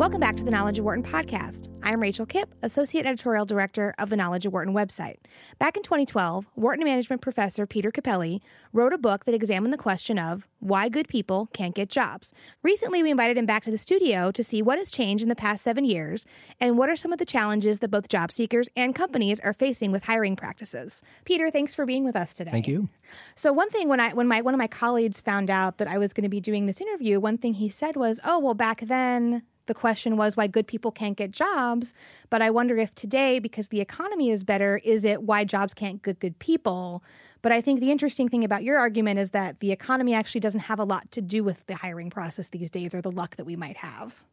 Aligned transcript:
Welcome 0.00 0.20
back 0.20 0.36
to 0.36 0.44
the 0.44 0.50
Knowledge 0.50 0.78
at 0.78 0.84
Wharton 0.86 1.04
podcast. 1.04 1.68
I'm 1.82 2.00
Rachel 2.00 2.24
Kipp, 2.24 2.54
Associate 2.62 3.04
Editorial 3.04 3.44
Director 3.44 3.94
of 3.98 4.08
the 4.08 4.16
Knowledge 4.16 4.46
at 4.46 4.52
Wharton 4.52 4.72
website. 4.72 5.16
Back 5.58 5.76
in 5.76 5.82
2012, 5.82 6.46
Wharton 6.56 6.86
management 6.86 7.20
professor 7.20 7.66
Peter 7.66 7.90
Cappelli 7.90 8.40
wrote 8.72 8.94
a 8.94 8.98
book 8.98 9.26
that 9.26 9.34
examined 9.34 9.74
the 9.74 9.76
question 9.76 10.18
of 10.18 10.48
why 10.58 10.88
good 10.88 11.06
people 11.06 11.50
can't 11.52 11.74
get 11.74 11.90
jobs. 11.90 12.32
Recently, 12.62 13.02
we 13.02 13.10
invited 13.10 13.36
him 13.36 13.44
back 13.44 13.62
to 13.64 13.70
the 13.70 13.76
studio 13.76 14.30
to 14.30 14.42
see 14.42 14.62
what 14.62 14.78
has 14.78 14.90
changed 14.90 15.22
in 15.22 15.28
the 15.28 15.36
past 15.36 15.62
seven 15.62 15.84
years 15.84 16.24
and 16.58 16.78
what 16.78 16.88
are 16.88 16.96
some 16.96 17.12
of 17.12 17.18
the 17.18 17.26
challenges 17.26 17.80
that 17.80 17.90
both 17.90 18.08
job 18.08 18.32
seekers 18.32 18.70
and 18.74 18.94
companies 18.94 19.38
are 19.40 19.52
facing 19.52 19.92
with 19.92 20.04
hiring 20.04 20.34
practices. 20.34 21.02
Peter, 21.26 21.50
thanks 21.50 21.74
for 21.74 21.84
being 21.84 22.04
with 22.04 22.16
us 22.16 22.32
today. 22.32 22.50
Thank 22.50 22.68
you. 22.68 22.88
So 23.34 23.52
one 23.52 23.68
thing 23.68 23.86
when 23.86 24.00
I 24.00 24.14
when 24.14 24.28
my 24.28 24.40
one 24.40 24.54
of 24.54 24.58
my 24.58 24.66
colleagues 24.66 25.20
found 25.20 25.50
out 25.50 25.76
that 25.76 25.88
I 25.88 25.98
was 25.98 26.14
going 26.14 26.22
to 26.22 26.30
be 26.30 26.40
doing 26.40 26.64
this 26.64 26.80
interview, 26.80 27.20
one 27.20 27.36
thing 27.36 27.52
he 27.54 27.68
said 27.68 27.96
was, 27.96 28.18
"Oh, 28.24 28.38
well 28.38 28.54
back 28.54 28.80
then 28.80 29.42
the 29.70 29.74
question 29.74 30.16
was 30.16 30.36
why 30.36 30.48
good 30.48 30.66
people 30.66 30.90
can't 30.90 31.16
get 31.16 31.30
jobs. 31.30 31.94
But 32.28 32.42
I 32.42 32.50
wonder 32.50 32.76
if 32.76 32.92
today, 32.92 33.38
because 33.38 33.68
the 33.68 33.80
economy 33.80 34.30
is 34.30 34.42
better, 34.42 34.80
is 34.82 35.04
it 35.04 35.22
why 35.22 35.44
jobs 35.44 35.74
can't 35.74 36.02
get 36.02 36.18
good 36.18 36.40
people? 36.40 37.04
But 37.40 37.52
I 37.52 37.60
think 37.60 37.78
the 37.78 37.92
interesting 37.92 38.28
thing 38.28 38.42
about 38.42 38.64
your 38.64 38.78
argument 38.78 39.20
is 39.20 39.30
that 39.30 39.60
the 39.60 39.70
economy 39.70 40.12
actually 40.12 40.40
doesn't 40.40 40.62
have 40.62 40.80
a 40.80 40.84
lot 40.84 41.12
to 41.12 41.20
do 41.20 41.44
with 41.44 41.66
the 41.66 41.76
hiring 41.76 42.10
process 42.10 42.48
these 42.48 42.68
days 42.68 42.96
or 42.96 43.00
the 43.00 43.12
luck 43.12 43.36
that 43.36 43.44
we 43.44 43.54
might 43.54 43.76
have. 43.76 44.24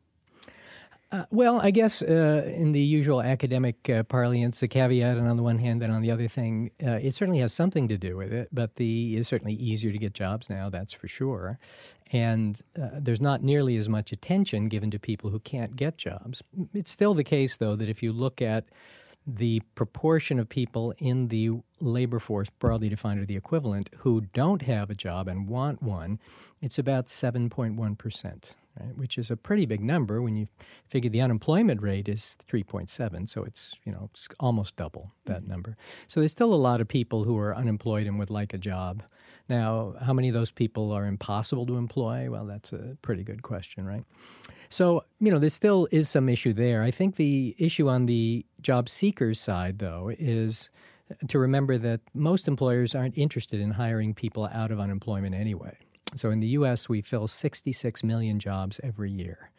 Uh, 1.09 1.23
well, 1.31 1.61
I 1.61 1.71
guess 1.71 2.01
uh, 2.01 2.51
in 2.57 2.73
the 2.73 2.81
usual 2.81 3.21
academic 3.21 3.89
uh, 3.89 4.03
parlance, 4.03 4.61
a 4.61 4.67
caveat, 4.67 5.17
and 5.17 5.27
on 5.27 5.37
the 5.37 5.43
one 5.43 5.59
hand, 5.59 5.81
and 5.81 5.93
on 5.93 6.01
the 6.01 6.11
other 6.11 6.27
thing, 6.27 6.71
uh, 6.85 6.99
it 7.01 7.13
certainly 7.13 7.39
has 7.39 7.53
something 7.53 7.87
to 7.87 7.97
do 7.97 8.17
with 8.17 8.33
it. 8.33 8.49
But 8.51 8.75
the 8.75 9.15
it's 9.15 9.29
certainly 9.29 9.53
easier 9.53 9.93
to 9.93 9.97
get 9.97 10.13
jobs 10.13 10.49
now, 10.49 10.69
that's 10.69 10.91
for 10.91 11.07
sure. 11.07 11.59
And 12.11 12.61
uh, 12.81 12.89
there's 12.99 13.21
not 13.21 13.41
nearly 13.41 13.77
as 13.77 13.87
much 13.87 14.11
attention 14.11 14.67
given 14.67 14.91
to 14.91 14.99
people 14.99 15.29
who 15.29 15.39
can't 15.39 15.77
get 15.77 15.97
jobs. 15.97 16.43
It's 16.73 16.91
still 16.91 17.13
the 17.13 17.23
case, 17.23 17.55
though, 17.55 17.77
that 17.77 17.87
if 17.87 18.03
you 18.03 18.11
look 18.11 18.41
at 18.41 18.65
the 19.25 19.61
proportion 19.75 20.39
of 20.39 20.49
people 20.49 20.93
in 20.97 21.29
the 21.29 21.51
labor 21.79 22.19
force, 22.19 22.49
broadly 22.49 22.89
defined, 22.89 23.21
or 23.21 23.25
the 23.25 23.37
equivalent, 23.37 23.89
who 23.99 24.21
don't 24.33 24.63
have 24.63 24.89
a 24.89 24.95
job 24.95 25.29
and 25.29 25.47
want 25.47 25.81
one, 25.81 26.19
it's 26.61 26.77
about 26.77 27.05
7.1 27.05 27.97
percent 27.97 28.55
right, 28.79 28.95
which 28.97 29.17
is 29.17 29.31
a 29.31 29.37
pretty 29.37 29.65
big 29.65 29.81
number 29.81 30.21
when 30.21 30.35
you 30.35 30.47
figure 30.87 31.09
the 31.09 31.21
unemployment 31.21 31.81
rate 31.81 32.07
is 32.07 32.37
3.7. 32.49 33.27
So 33.29 33.43
it's, 33.43 33.75
you 33.83 33.91
know, 33.91 34.09
it's 34.11 34.27
almost 34.39 34.75
double 34.75 35.11
that 35.25 35.41
mm-hmm. 35.41 35.51
number. 35.51 35.77
So 36.07 36.19
there's 36.19 36.31
still 36.31 36.53
a 36.53 36.55
lot 36.55 36.81
of 36.81 36.87
people 36.87 37.23
who 37.23 37.37
are 37.37 37.55
unemployed 37.55 38.07
and 38.07 38.19
would 38.19 38.29
like 38.29 38.53
a 38.53 38.57
job. 38.57 39.03
Now, 39.49 39.95
how 40.01 40.13
many 40.13 40.27
of 40.27 40.33
those 40.33 40.51
people 40.51 40.91
are 40.91 41.05
impossible 41.05 41.65
to 41.67 41.77
employ? 41.77 42.29
Well, 42.29 42.45
that's 42.45 42.73
a 42.73 42.97
pretty 43.01 43.23
good 43.23 43.43
question, 43.43 43.85
right? 43.85 44.03
So, 44.69 45.03
you 45.19 45.31
know, 45.31 45.39
there 45.39 45.49
still 45.49 45.87
is 45.91 46.09
some 46.09 46.27
issue 46.27 46.53
there. 46.53 46.83
I 46.83 46.91
think 46.91 47.15
the 47.15 47.55
issue 47.57 47.87
on 47.87 48.05
the 48.05 48.45
job 48.61 48.89
seekers 48.89 49.39
side, 49.39 49.79
though, 49.79 50.11
is 50.17 50.69
to 51.29 51.39
remember 51.39 51.77
that 51.77 52.01
most 52.13 52.49
employers 52.49 52.93
aren't 52.93 53.17
interested 53.17 53.61
in 53.61 53.71
hiring 53.71 54.13
people 54.13 54.49
out 54.51 54.71
of 54.71 54.79
unemployment 54.79 55.33
anyway. 55.33 55.77
So 56.15 56.29
in 56.29 56.39
the 56.39 56.47
US, 56.47 56.89
we 56.89 57.01
fill 57.01 57.27
66 57.27 58.03
million 58.03 58.39
jobs 58.39 58.79
every 58.83 59.11
year. 59.11 59.51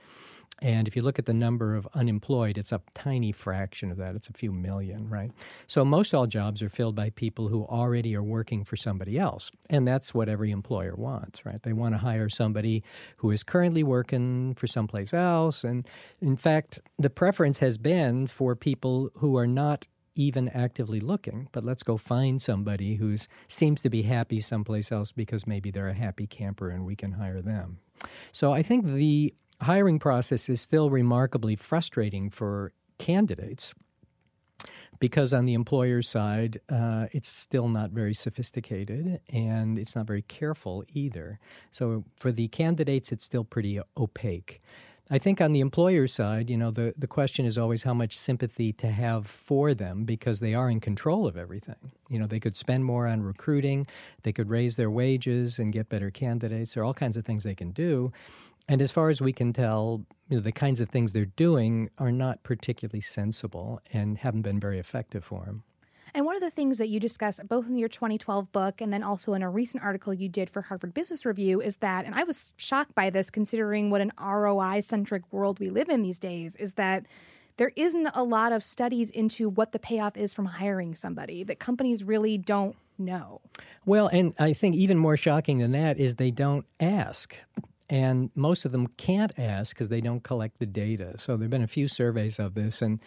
And 0.60 0.88
if 0.88 0.96
you 0.96 1.02
look 1.02 1.18
at 1.18 1.26
the 1.26 1.34
number 1.34 1.76
of 1.76 1.86
unemployed, 1.94 2.58
it's 2.58 2.72
a 2.72 2.80
tiny 2.94 3.30
fraction 3.30 3.92
of 3.92 3.96
that. 3.98 4.16
It's 4.16 4.28
a 4.28 4.32
few 4.32 4.52
million, 4.52 5.08
right? 5.08 5.30
So 5.68 5.84
most 5.84 6.12
all 6.12 6.26
jobs 6.26 6.62
are 6.62 6.68
filled 6.68 6.96
by 6.96 7.10
people 7.10 7.48
who 7.48 7.64
already 7.64 8.16
are 8.16 8.22
working 8.22 8.64
for 8.64 8.74
somebody 8.74 9.18
else. 9.18 9.52
And 9.70 9.86
that's 9.86 10.12
what 10.12 10.28
every 10.28 10.50
employer 10.50 10.96
wants, 10.96 11.46
right? 11.46 11.62
They 11.62 11.72
want 11.72 11.94
to 11.94 11.98
hire 11.98 12.28
somebody 12.28 12.82
who 13.18 13.30
is 13.30 13.44
currently 13.44 13.84
working 13.84 14.54
for 14.54 14.66
someplace 14.66 15.14
else. 15.14 15.62
And 15.62 15.86
in 16.20 16.36
fact, 16.36 16.80
the 16.98 17.10
preference 17.10 17.60
has 17.60 17.78
been 17.78 18.26
for 18.26 18.56
people 18.56 19.10
who 19.18 19.36
are 19.36 19.46
not 19.46 19.86
even 20.18 20.48
actively 20.48 20.98
looking, 20.98 21.48
but 21.52 21.64
let's 21.64 21.84
go 21.84 21.96
find 21.96 22.42
somebody 22.42 22.96
who 22.96 23.16
seems 23.46 23.80
to 23.80 23.88
be 23.88 24.02
happy 24.02 24.40
someplace 24.40 24.90
else 24.90 25.12
because 25.12 25.46
maybe 25.46 25.70
they're 25.70 25.88
a 25.88 25.94
happy 25.94 26.26
camper 26.26 26.68
and 26.68 26.84
we 26.84 26.96
can 26.96 27.12
hire 27.12 27.40
them. 27.40 27.78
So 28.32 28.52
I 28.52 28.62
think 28.62 28.86
the 28.86 29.32
hiring 29.62 30.00
process 30.00 30.48
is 30.48 30.60
still 30.60 30.90
remarkably 30.90 31.54
frustrating 31.54 32.30
for 32.30 32.72
candidates 32.98 33.74
because 34.98 35.32
on 35.32 35.46
the 35.46 35.54
employer's 35.54 36.08
side, 36.08 36.60
uh, 36.68 37.06
it's 37.12 37.28
still 37.28 37.68
not 37.68 37.90
very 37.90 38.12
sophisticated 38.12 39.20
and 39.32 39.78
it's 39.78 39.94
not 39.94 40.06
very 40.06 40.22
careful 40.22 40.84
either. 40.92 41.38
So 41.70 42.04
for 42.18 42.32
the 42.32 42.48
candidates, 42.48 43.12
it's 43.12 43.22
still 43.22 43.44
pretty 43.44 43.80
opaque. 43.96 44.60
I 45.10 45.16
think 45.16 45.40
on 45.40 45.52
the 45.52 45.60
employer 45.60 46.06
side, 46.06 46.50
you 46.50 46.58
know, 46.58 46.70
the, 46.70 46.92
the 46.96 47.06
question 47.06 47.46
is 47.46 47.56
always 47.56 47.84
how 47.84 47.94
much 47.94 48.18
sympathy 48.18 48.74
to 48.74 48.88
have 48.88 49.26
for 49.26 49.72
them 49.72 50.04
because 50.04 50.40
they 50.40 50.52
are 50.52 50.68
in 50.68 50.80
control 50.80 51.26
of 51.26 51.36
everything. 51.36 51.92
You 52.10 52.18
know, 52.18 52.26
they 52.26 52.40
could 52.40 52.58
spend 52.58 52.84
more 52.84 53.06
on 53.06 53.22
recruiting, 53.22 53.86
they 54.22 54.32
could 54.32 54.50
raise 54.50 54.76
their 54.76 54.90
wages 54.90 55.58
and 55.58 55.72
get 55.72 55.88
better 55.88 56.10
candidates. 56.10 56.74
There 56.74 56.82
are 56.82 56.86
all 56.86 56.94
kinds 56.94 57.16
of 57.16 57.24
things 57.24 57.42
they 57.42 57.54
can 57.54 57.70
do. 57.70 58.12
And 58.68 58.82
as 58.82 58.90
far 58.90 59.08
as 59.08 59.22
we 59.22 59.32
can 59.32 59.54
tell, 59.54 60.04
you 60.28 60.36
know, 60.36 60.42
the 60.42 60.52
kinds 60.52 60.82
of 60.82 60.90
things 60.90 61.14
they're 61.14 61.24
doing 61.24 61.88
are 61.96 62.12
not 62.12 62.42
particularly 62.42 63.00
sensible 63.00 63.80
and 63.94 64.18
haven't 64.18 64.42
been 64.42 64.60
very 64.60 64.78
effective 64.78 65.24
for 65.24 65.46
them. 65.46 65.62
And 66.14 66.24
one 66.24 66.34
of 66.34 66.42
the 66.42 66.50
things 66.50 66.78
that 66.78 66.88
you 66.88 67.00
discuss 67.00 67.40
both 67.48 67.66
in 67.68 67.76
your 67.76 67.88
2012 67.88 68.50
book 68.52 68.80
and 68.80 68.92
then 68.92 69.02
also 69.02 69.34
in 69.34 69.42
a 69.42 69.50
recent 69.50 69.82
article 69.82 70.12
you 70.14 70.28
did 70.28 70.50
for 70.50 70.62
Harvard 70.62 70.94
Business 70.94 71.26
Review 71.26 71.60
is 71.60 71.78
that, 71.78 72.04
and 72.04 72.14
I 72.14 72.24
was 72.24 72.52
shocked 72.56 72.94
by 72.94 73.10
this 73.10 73.30
considering 73.30 73.90
what 73.90 74.00
an 74.00 74.12
ROI 74.20 74.80
centric 74.80 75.22
world 75.32 75.60
we 75.60 75.70
live 75.70 75.88
in 75.88 76.02
these 76.02 76.18
days, 76.18 76.56
is 76.56 76.74
that 76.74 77.06
there 77.56 77.72
isn't 77.74 78.08
a 78.14 78.22
lot 78.22 78.52
of 78.52 78.62
studies 78.62 79.10
into 79.10 79.48
what 79.48 79.72
the 79.72 79.78
payoff 79.78 80.16
is 80.16 80.32
from 80.32 80.46
hiring 80.46 80.94
somebody, 80.94 81.42
that 81.44 81.58
companies 81.58 82.04
really 82.04 82.38
don't 82.38 82.76
know. 82.98 83.40
Well, 83.84 84.08
and 84.08 84.32
I 84.38 84.52
think 84.52 84.76
even 84.76 84.96
more 84.96 85.16
shocking 85.16 85.58
than 85.58 85.72
that 85.72 85.98
is 85.98 86.14
they 86.14 86.30
don't 86.30 86.66
ask. 86.80 87.34
And 87.90 88.30
most 88.34 88.64
of 88.64 88.72
them 88.72 88.86
can't 88.86 89.32
ask 89.38 89.74
because 89.74 89.88
they 89.88 90.00
don't 90.00 90.22
collect 90.22 90.58
the 90.58 90.66
data. 90.66 91.16
So 91.16 91.36
there 91.36 91.44
have 91.44 91.50
been 91.50 91.62
a 91.62 91.66
few 91.66 91.88
surveys 91.88 92.38
of 92.38 92.54
this, 92.54 92.82
and 92.82 93.00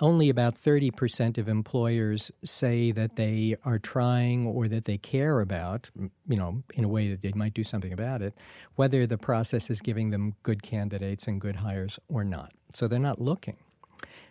only 0.00 0.28
about 0.28 0.54
30% 0.54 1.38
of 1.38 1.48
employers 1.48 2.30
say 2.44 2.90
that 2.92 3.16
they 3.16 3.56
are 3.64 3.78
trying 3.78 4.46
or 4.46 4.68
that 4.68 4.84
they 4.84 4.98
care 4.98 5.40
about, 5.40 5.90
you 6.28 6.36
know, 6.36 6.62
in 6.74 6.84
a 6.84 6.88
way 6.88 7.08
that 7.08 7.22
they 7.22 7.32
might 7.34 7.54
do 7.54 7.64
something 7.64 7.92
about 7.92 8.22
it, 8.22 8.34
whether 8.74 9.06
the 9.06 9.18
process 9.18 9.70
is 9.70 9.80
giving 9.80 10.10
them 10.10 10.34
good 10.42 10.62
candidates 10.62 11.26
and 11.26 11.40
good 11.40 11.56
hires 11.56 11.98
or 12.08 12.24
not. 12.24 12.52
So 12.72 12.88
they're 12.88 12.98
not 12.98 13.20
looking. 13.20 13.56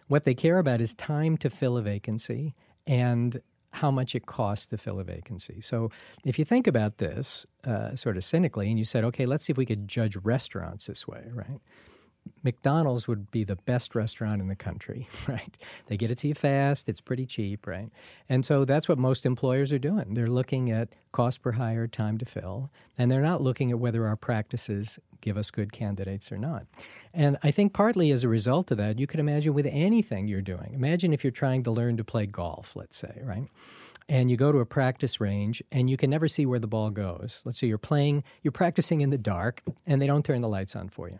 What 0.08 0.24
they 0.24 0.36
care 0.36 0.60
about 0.60 0.82
is 0.82 0.94
time 0.94 1.38
to 1.38 1.50
fill 1.50 1.78
a 1.78 1.82
vacancy 1.82 2.54
and 2.86 3.42
how 3.74 3.92
much 3.92 4.16
it 4.16 4.26
costs 4.26 4.68
to 4.68 4.78
fill 4.78 5.00
a 5.00 5.04
vacancy. 5.04 5.60
So 5.62 5.90
if 6.24 6.40
you 6.40 6.46
think 6.46 6.68
about 6.68 7.00
this 7.00 7.46
uh, 7.66 7.96
sort 7.96 8.16
of 8.18 8.24
cynically 8.24 8.70
and 8.70 8.80
you 8.80 8.86
said, 8.86 9.04
okay, 9.04 9.26
let's 9.26 9.46
see 9.46 9.52
if 9.52 9.58
we 9.58 9.66
could 9.66 9.88
judge 9.88 10.16
restaurants 10.18 10.86
this 10.86 11.08
way, 11.08 11.26
right? 11.34 11.60
McDonald's 12.44 13.08
would 13.08 13.32
be 13.32 13.44
the 13.44 13.56
best 13.56 13.96
restaurant 13.96 14.40
in 14.40 14.48
the 14.48 14.56
country, 14.56 15.08
right? 15.28 15.58
They 15.88 15.98
get 15.98 16.12
it 16.12 16.20
to 16.20 16.28
you 16.28 16.36
fast, 16.36 16.88
it's 16.88 17.02
pretty 17.02 17.26
cheap, 17.26 17.66
right? 17.66 17.90
And 18.30 18.46
so 18.46 18.66
that's 18.66 18.88
what 18.88 18.98
most 18.98 19.26
employers 19.26 19.74
are 19.74 19.80
doing. 19.80 20.14
They're 20.14 20.28
looking 20.28 20.70
at 20.70 20.90
cost 21.12 21.42
per 21.42 21.54
hire, 21.54 21.88
time 21.88 22.18
to 22.20 22.26
fill, 22.26 22.70
and 22.98 23.12
they're 23.12 23.22
not 23.22 23.42
looking 23.42 23.72
at 23.72 23.80
whether 23.80 24.06
our 24.06 24.16
practices 24.16 25.00
give 25.22 25.38
us 25.38 25.50
good 25.50 25.72
candidates 25.72 26.32
or 26.32 26.38
not. 26.38 26.68
And 27.14 27.38
I 27.44 27.52
think 27.52 27.74
partly 27.74 28.12
as 28.12 28.24
a 28.24 28.30
result 28.30 28.70
of 28.70 28.78
that, 28.78 29.00
you 29.00 29.08
can 29.08 29.20
imagine 29.20 29.54
with 29.54 29.68
anything 29.68 30.28
you're 30.28 30.42
doing. 30.42 30.72
Imagine 30.74 31.14
if 31.14 31.24
you're 31.24 31.32
trying 31.32 31.64
to 31.64 31.72
learn 31.72 31.98
to 31.98 32.04
play 32.04 32.28
golf, 32.28 32.76
let's 32.76 32.98
say, 32.98 33.22
right? 33.24 33.50
and 34.08 34.30
you 34.30 34.38
go 34.38 34.52
to 34.52 34.60
a 34.60 34.66
practice 34.68 35.20
range 35.20 35.64
and 35.72 35.90
you 35.90 35.98
can 35.98 36.12
never 36.12 36.28
see 36.28 36.46
where 36.46 36.60
the 36.60 36.68
ball 36.68 36.92
goes. 36.92 37.42
Let's 37.44 37.58
say 37.58 37.66
you're 37.66 37.80
playing, 37.80 38.24
you're 38.44 38.52
practicing 38.52 39.02
in 39.02 39.10
the 39.10 39.18
dark 39.18 39.64
and 39.88 40.00
they 40.00 40.06
don't 40.06 40.24
turn 40.24 40.42
the 40.42 40.48
lights 40.48 40.76
on 40.76 40.90
for 40.90 41.10
you 41.10 41.18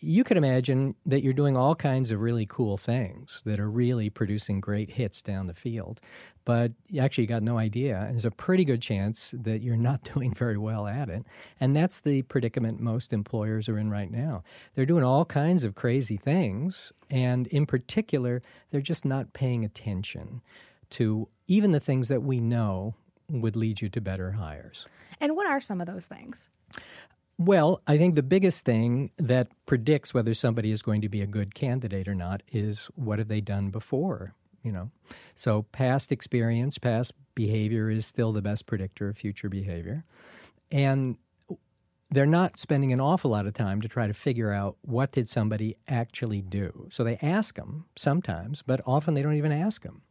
you 0.00 0.22
could 0.22 0.36
imagine 0.36 0.94
that 1.04 1.22
you're 1.22 1.32
doing 1.32 1.56
all 1.56 1.74
kinds 1.74 2.10
of 2.10 2.20
really 2.20 2.46
cool 2.46 2.76
things 2.76 3.42
that 3.44 3.58
are 3.58 3.70
really 3.70 4.08
producing 4.08 4.60
great 4.60 4.92
hits 4.92 5.20
down 5.20 5.46
the 5.48 5.54
field. 5.54 6.00
But 6.44 6.72
actually, 6.98 7.24
you 7.24 7.28
got 7.28 7.42
no 7.42 7.58
idea. 7.58 7.98
And 8.00 8.12
there's 8.12 8.24
a 8.24 8.30
pretty 8.30 8.64
good 8.64 8.80
chance 8.80 9.34
that 9.36 9.60
you're 9.60 9.76
not 9.76 10.02
doing 10.14 10.32
very 10.32 10.56
well 10.56 10.86
at 10.86 11.08
it. 11.08 11.24
And 11.60 11.74
that's 11.74 12.00
the 12.00 12.22
predicament 12.22 12.80
most 12.80 13.12
employers 13.12 13.68
are 13.68 13.78
in 13.78 13.90
right 13.90 14.10
now. 14.10 14.44
They're 14.74 14.86
doing 14.86 15.04
all 15.04 15.24
kinds 15.24 15.64
of 15.64 15.74
crazy 15.74 16.16
things. 16.16 16.92
And 17.10 17.46
in 17.48 17.66
particular, 17.66 18.40
they're 18.70 18.80
just 18.80 19.04
not 19.04 19.32
paying 19.32 19.64
attention 19.64 20.42
to 20.90 21.28
even 21.48 21.72
the 21.72 21.80
things 21.80 22.08
that 22.08 22.22
we 22.22 22.40
know 22.40 22.94
would 23.28 23.56
lead 23.56 23.80
you 23.80 23.88
to 23.90 24.00
better 24.00 24.32
hires. 24.32 24.86
And 25.20 25.34
what 25.36 25.46
are 25.46 25.60
some 25.60 25.80
of 25.80 25.86
those 25.86 26.06
things? 26.06 26.48
Well, 27.38 27.80
I 27.86 27.96
think 27.98 28.16
the 28.16 28.22
biggest 28.22 28.64
thing 28.64 29.10
that 29.16 29.48
predicts 29.64 30.12
whether 30.12 30.34
somebody 30.34 30.72
is 30.72 30.82
going 30.82 31.00
to 31.02 31.08
be 31.08 31.22
a 31.22 31.26
good 31.26 31.54
candidate 31.54 32.08
or 32.08 32.14
not 32.14 32.42
is 32.52 32.90
what 32.96 33.20
have 33.20 33.28
they 33.28 33.40
done 33.40 33.70
before? 33.70 34.34
you 34.62 34.72
know. 34.72 34.90
So 35.34 35.62
past 35.62 36.12
experience, 36.12 36.78
past 36.78 37.12
behavior 37.34 37.88
is 37.90 38.06
still 38.06 38.32
the 38.32 38.42
best 38.42 38.66
predictor 38.66 39.08
of 39.08 39.16
future 39.16 39.48
behavior. 39.48 40.04
And 40.70 41.16
they're 42.10 42.26
not 42.26 42.58
spending 42.58 42.92
an 42.92 43.00
awful 43.00 43.30
lot 43.30 43.46
of 43.46 43.54
time 43.54 43.80
to 43.82 43.88
try 43.88 44.06
to 44.06 44.14
figure 44.14 44.52
out 44.52 44.76
what 44.82 45.12
did 45.12 45.28
somebody 45.28 45.76
actually 45.88 46.40
do. 46.42 46.88
So 46.90 47.04
they 47.04 47.16
ask 47.22 47.56
them 47.56 47.86
sometimes, 47.96 48.62
but 48.62 48.80
often 48.86 49.14
they 49.14 49.22
don't 49.22 49.36
even 49.36 49.52
ask 49.52 49.82
them. 49.82 50.02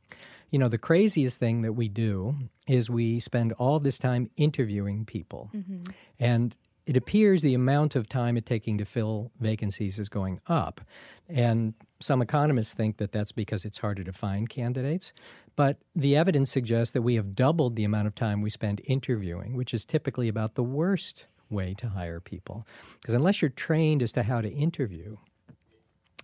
You 0.49 0.59
know, 0.59 0.69
the 0.69 0.77
craziest 0.77 1.39
thing 1.39 1.61
that 1.63 1.73
we 1.73 1.89
do 1.89 2.35
is 2.67 2.89
we 2.89 3.19
spend 3.19 3.51
all 3.53 3.79
this 3.79 3.99
time 3.99 4.29
interviewing 4.37 5.05
people. 5.05 5.51
Mm-hmm. 5.53 5.81
And 6.19 6.55
it 6.87 6.95
appears 6.95 7.41
the 7.41 7.53
amount 7.53 7.97
of 7.97 8.07
time 8.07 8.37
it's 8.37 8.47
taking 8.47 8.77
to 8.77 8.85
fill 8.85 9.29
vacancies 9.41 9.99
is 9.99 10.07
going 10.07 10.39
up. 10.47 10.79
And 11.27 11.73
some 11.99 12.21
economists 12.21 12.73
think 12.73 12.95
that 12.97 13.11
that's 13.11 13.33
because 13.33 13.65
it's 13.65 13.79
harder 13.79 14.05
to 14.05 14.13
find 14.13 14.49
candidates. 14.49 15.11
But 15.57 15.79
the 15.93 16.15
evidence 16.15 16.49
suggests 16.49 16.93
that 16.93 17.01
we 17.01 17.15
have 17.15 17.35
doubled 17.35 17.75
the 17.75 17.83
amount 17.83 18.07
of 18.07 18.15
time 18.15 18.41
we 18.41 18.49
spend 18.49 18.79
interviewing, 18.85 19.57
which 19.57 19.73
is 19.73 19.83
typically 19.83 20.29
about 20.29 20.55
the 20.55 20.63
worst 20.63 21.25
way 21.49 21.73
to 21.73 21.89
hire 21.89 22.21
people. 22.21 22.65
Because 23.01 23.13
unless 23.13 23.41
you're 23.41 23.49
trained 23.49 24.01
as 24.01 24.13
to 24.13 24.23
how 24.23 24.39
to 24.39 24.49
interview, 24.49 25.17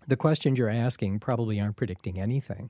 the 0.08 0.16
questions 0.16 0.58
you're 0.58 0.70
asking 0.70 1.20
probably 1.20 1.60
aren't 1.60 1.76
predicting 1.76 2.20
anything. 2.20 2.70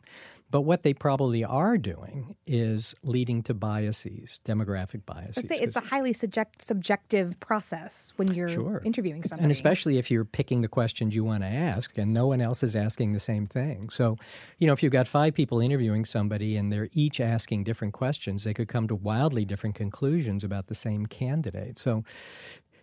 But 0.51 0.61
what 0.61 0.83
they 0.83 0.93
probably 0.93 1.43
are 1.43 1.79
doing 1.79 2.35
is 2.45 2.93
leading 3.03 3.41
to 3.43 3.55
biases, 3.55 4.39
demographic 4.45 5.03
biases. 5.03 5.47
Say 5.47 5.57
it's 5.57 5.75
a 5.75 5.79
highly 5.79 6.13
subject, 6.13 6.61
subjective 6.61 7.39
process 7.39 8.13
when 8.17 8.31
you're 8.33 8.49
sure. 8.49 8.81
interviewing 8.85 9.23
somebody. 9.23 9.43
And 9.43 9.51
especially 9.51 9.97
if 9.97 10.11
you're 10.11 10.25
picking 10.25 10.61
the 10.61 10.67
questions 10.67 11.15
you 11.15 11.23
want 11.23 11.41
to 11.41 11.49
ask 11.49 11.97
and 11.97 12.13
no 12.13 12.27
one 12.27 12.39
else 12.39 12.61
is 12.61 12.75
asking 12.75 13.13
the 13.13 13.19
same 13.19 13.47
thing. 13.47 13.89
So, 13.89 14.17
you 14.59 14.67
know, 14.67 14.73
if 14.73 14.83
you've 14.83 14.91
got 14.91 15.07
five 15.07 15.33
people 15.33 15.59
interviewing 15.59 16.05
somebody 16.05 16.55
and 16.55 16.71
they're 16.71 16.89
each 16.93 17.19
asking 17.19 17.63
different 17.63 17.93
questions, 17.93 18.43
they 18.43 18.53
could 18.53 18.67
come 18.67 18.87
to 18.89 18.95
wildly 18.95 19.45
different 19.45 19.75
conclusions 19.75 20.43
about 20.43 20.67
the 20.67 20.75
same 20.75 21.07
candidate. 21.07 21.79
So, 21.79 22.03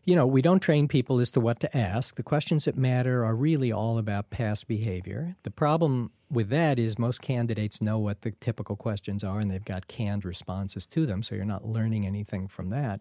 you 0.05 0.17
know, 0.17 0.27
we 0.27 0.43
don't 0.43 0.61
train 0.61 0.89
people 0.89 1.21
as 1.21 1.31
to 1.33 1.41
what 1.41 1.61
to 1.61 1.77
ask. 1.77 2.17
The 2.17 2.23
questions 2.23 2.65
that 2.65 2.77
matter 2.77 3.25
are 3.25 3.35
really 3.35 3.71
all 3.71 3.99
about 3.99 4.31
past 4.31 4.67
behavior. 4.67 5.37
The 5.43 5.51
problem 5.51 6.11
with 6.31 6.49
that 6.49 6.79
is 6.79 6.99
most 6.99 7.21
candidates 7.21 7.83
know 7.83 7.99
what 7.99 8.23
the 8.23 8.31
typical 8.33 8.77
questions 8.77 9.23
are 9.23 9.41
and 9.41 9.51
they've 9.51 9.65
got 9.65 9.89
canned 9.89 10.25
responses 10.25 10.87
to 10.87 11.07
them, 11.07 11.23
so 11.23 11.35
you're 11.35 11.45
not 11.45 11.67
learning 11.67 12.07
anything 12.07 12.49
from 12.49 12.69
that. 12.69 13.01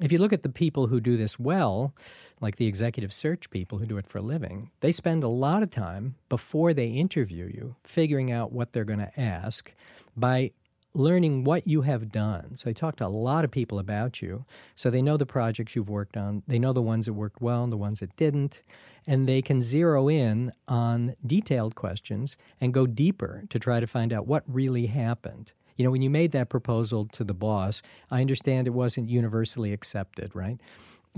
If 0.00 0.10
you 0.10 0.18
look 0.18 0.32
at 0.32 0.42
the 0.42 0.48
people 0.48 0.88
who 0.88 1.00
do 1.00 1.16
this 1.16 1.38
well, 1.38 1.94
like 2.40 2.56
the 2.56 2.66
executive 2.66 3.12
search 3.12 3.48
people 3.50 3.78
who 3.78 3.86
do 3.86 3.96
it 3.96 4.08
for 4.08 4.18
a 4.18 4.22
living, 4.22 4.72
they 4.80 4.90
spend 4.90 5.22
a 5.22 5.28
lot 5.28 5.62
of 5.62 5.70
time 5.70 6.16
before 6.28 6.74
they 6.74 6.88
interview 6.88 7.44
you 7.46 7.76
figuring 7.84 8.32
out 8.32 8.50
what 8.50 8.72
they're 8.72 8.84
going 8.84 8.98
to 8.98 9.20
ask 9.20 9.72
by 10.16 10.50
learning 10.94 11.44
what 11.44 11.66
you 11.66 11.82
have 11.82 12.10
done. 12.10 12.56
So 12.56 12.70
I 12.70 12.72
talked 12.72 12.98
to 12.98 13.06
a 13.06 13.08
lot 13.08 13.44
of 13.44 13.50
people 13.50 13.78
about 13.78 14.22
you. 14.22 14.44
So 14.74 14.90
they 14.90 15.02
know 15.02 15.16
the 15.16 15.26
projects 15.26 15.74
you've 15.74 15.88
worked 15.88 16.16
on, 16.16 16.42
they 16.46 16.58
know 16.58 16.72
the 16.72 16.82
ones 16.82 17.06
that 17.06 17.14
worked 17.14 17.42
well 17.42 17.64
and 17.64 17.72
the 17.72 17.76
ones 17.76 18.00
that 18.00 18.16
didn't, 18.16 18.62
and 19.06 19.28
they 19.28 19.42
can 19.42 19.60
zero 19.60 20.08
in 20.08 20.52
on 20.68 21.16
detailed 21.26 21.74
questions 21.74 22.36
and 22.60 22.72
go 22.72 22.86
deeper 22.86 23.44
to 23.50 23.58
try 23.58 23.80
to 23.80 23.86
find 23.86 24.12
out 24.12 24.26
what 24.26 24.44
really 24.46 24.86
happened. 24.86 25.52
You 25.76 25.84
know, 25.84 25.90
when 25.90 26.02
you 26.02 26.10
made 26.10 26.30
that 26.30 26.48
proposal 26.48 27.06
to 27.06 27.24
the 27.24 27.34
boss, 27.34 27.82
I 28.10 28.20
understand 28.20 28.68
it 28.68 28.70
wasn't 28.70 29.08
universally 29.08 29.72
accepted, 29.72 30.30
right? 30.34 30.60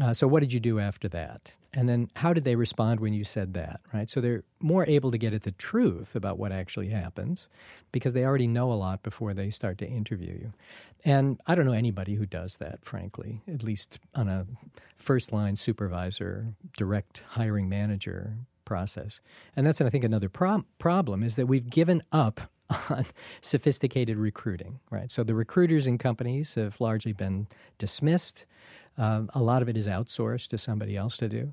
Uh, 0.01 0.13
so 0.13 0.27
what 0.27 0.41
did 0.41 0.53
you 0.53 0.61
do 0.61 0.79
after 0.79 1.09
that? 1.09 1.55
And 1.73 1.89
then 1.89 2.11
how 2.17 2.33
did 2.33 2.45
they 2.45 2.55
respond 2.55 3.01
when 3.01 3.15
you 3.15 3.25
said 3.25 3.55
that, 3.55 3.81
right? 3.95 4.11
So 4.11 4.21
they're 4.21 4.45
more 4.61 4.85
able 4.87 5.11
to 5.11 5.19
get 5.19 5.33
at 5.33 5.43
the 5.43 5.53
truth 5.53 6.15
about 6.15 6.39
what 6.39 6.53
actually 6.53 6.89
happens 6.89 7.49
because 7.93 8.13
they 8.13 8.25
already 8.25 8.47
know 8.47 8.71
a 8.73 8.75
lot 8.75 9.03
before 9.03 9.33
they 9.33 9.51
start 9.51 9.79
to 9.79 9.87
interview 9.87 10.33
you. 10.33 10.53
And 11.05 11.41
I 11.47 11.55
don't 11.55 11.67
know 11.67 11.73
anybody 11.73 12.15
who 12.15 12.27
does 12.27 12.59
that, 12.59 12.85
frankly, 12.85 13.43
at 13.47 13.63
least 13.63 13.99
on 14.15 14.29
a 14.29 14.47
first 14.95 15.33
line 15.33 15.57
supervisor, 15.57 16.55
direct 16.77 17.25
hiring 17.31 17.69
manager 17.69 18.35
process. 18.65 19.21
And 19.55 19.67
that's, 19.67 19.81
I 19.81 19.89
think, 19.89 20.05
another 20.05 20.29
pro- 20.29 20.65
problem 20.79 21.23
is 21.23 21.37
that 21.37 21.47
we've 21.47 21.71
given 21.71 22.03
up 22.13 22.41
on 22.91 23.07
sophisticated 23.41 24.19
recruiting, 24.19 24.81
right? 24.91 25.11
So 25.11 25.23
the 25.23 25.35
recruiters 25.35 25.87
in 25.87 25.97
companies 25.97 26.55
have 26.57 26.81
largely 26.81 27.13
been 27.13 27.47
dismissed. 27.79 28.45
Um, 28.99 29.29
a 29.35 29.43
lot 29.43 29.63
of 29.63 29.69
it 29.69 29.77
is 29.77 29.89
outsourced 29.89 30.49
to 30.49 30.59
somebody 30.59 30.97
else 30.97 31.17
to 31.19 31.29
do. 31.29 31.53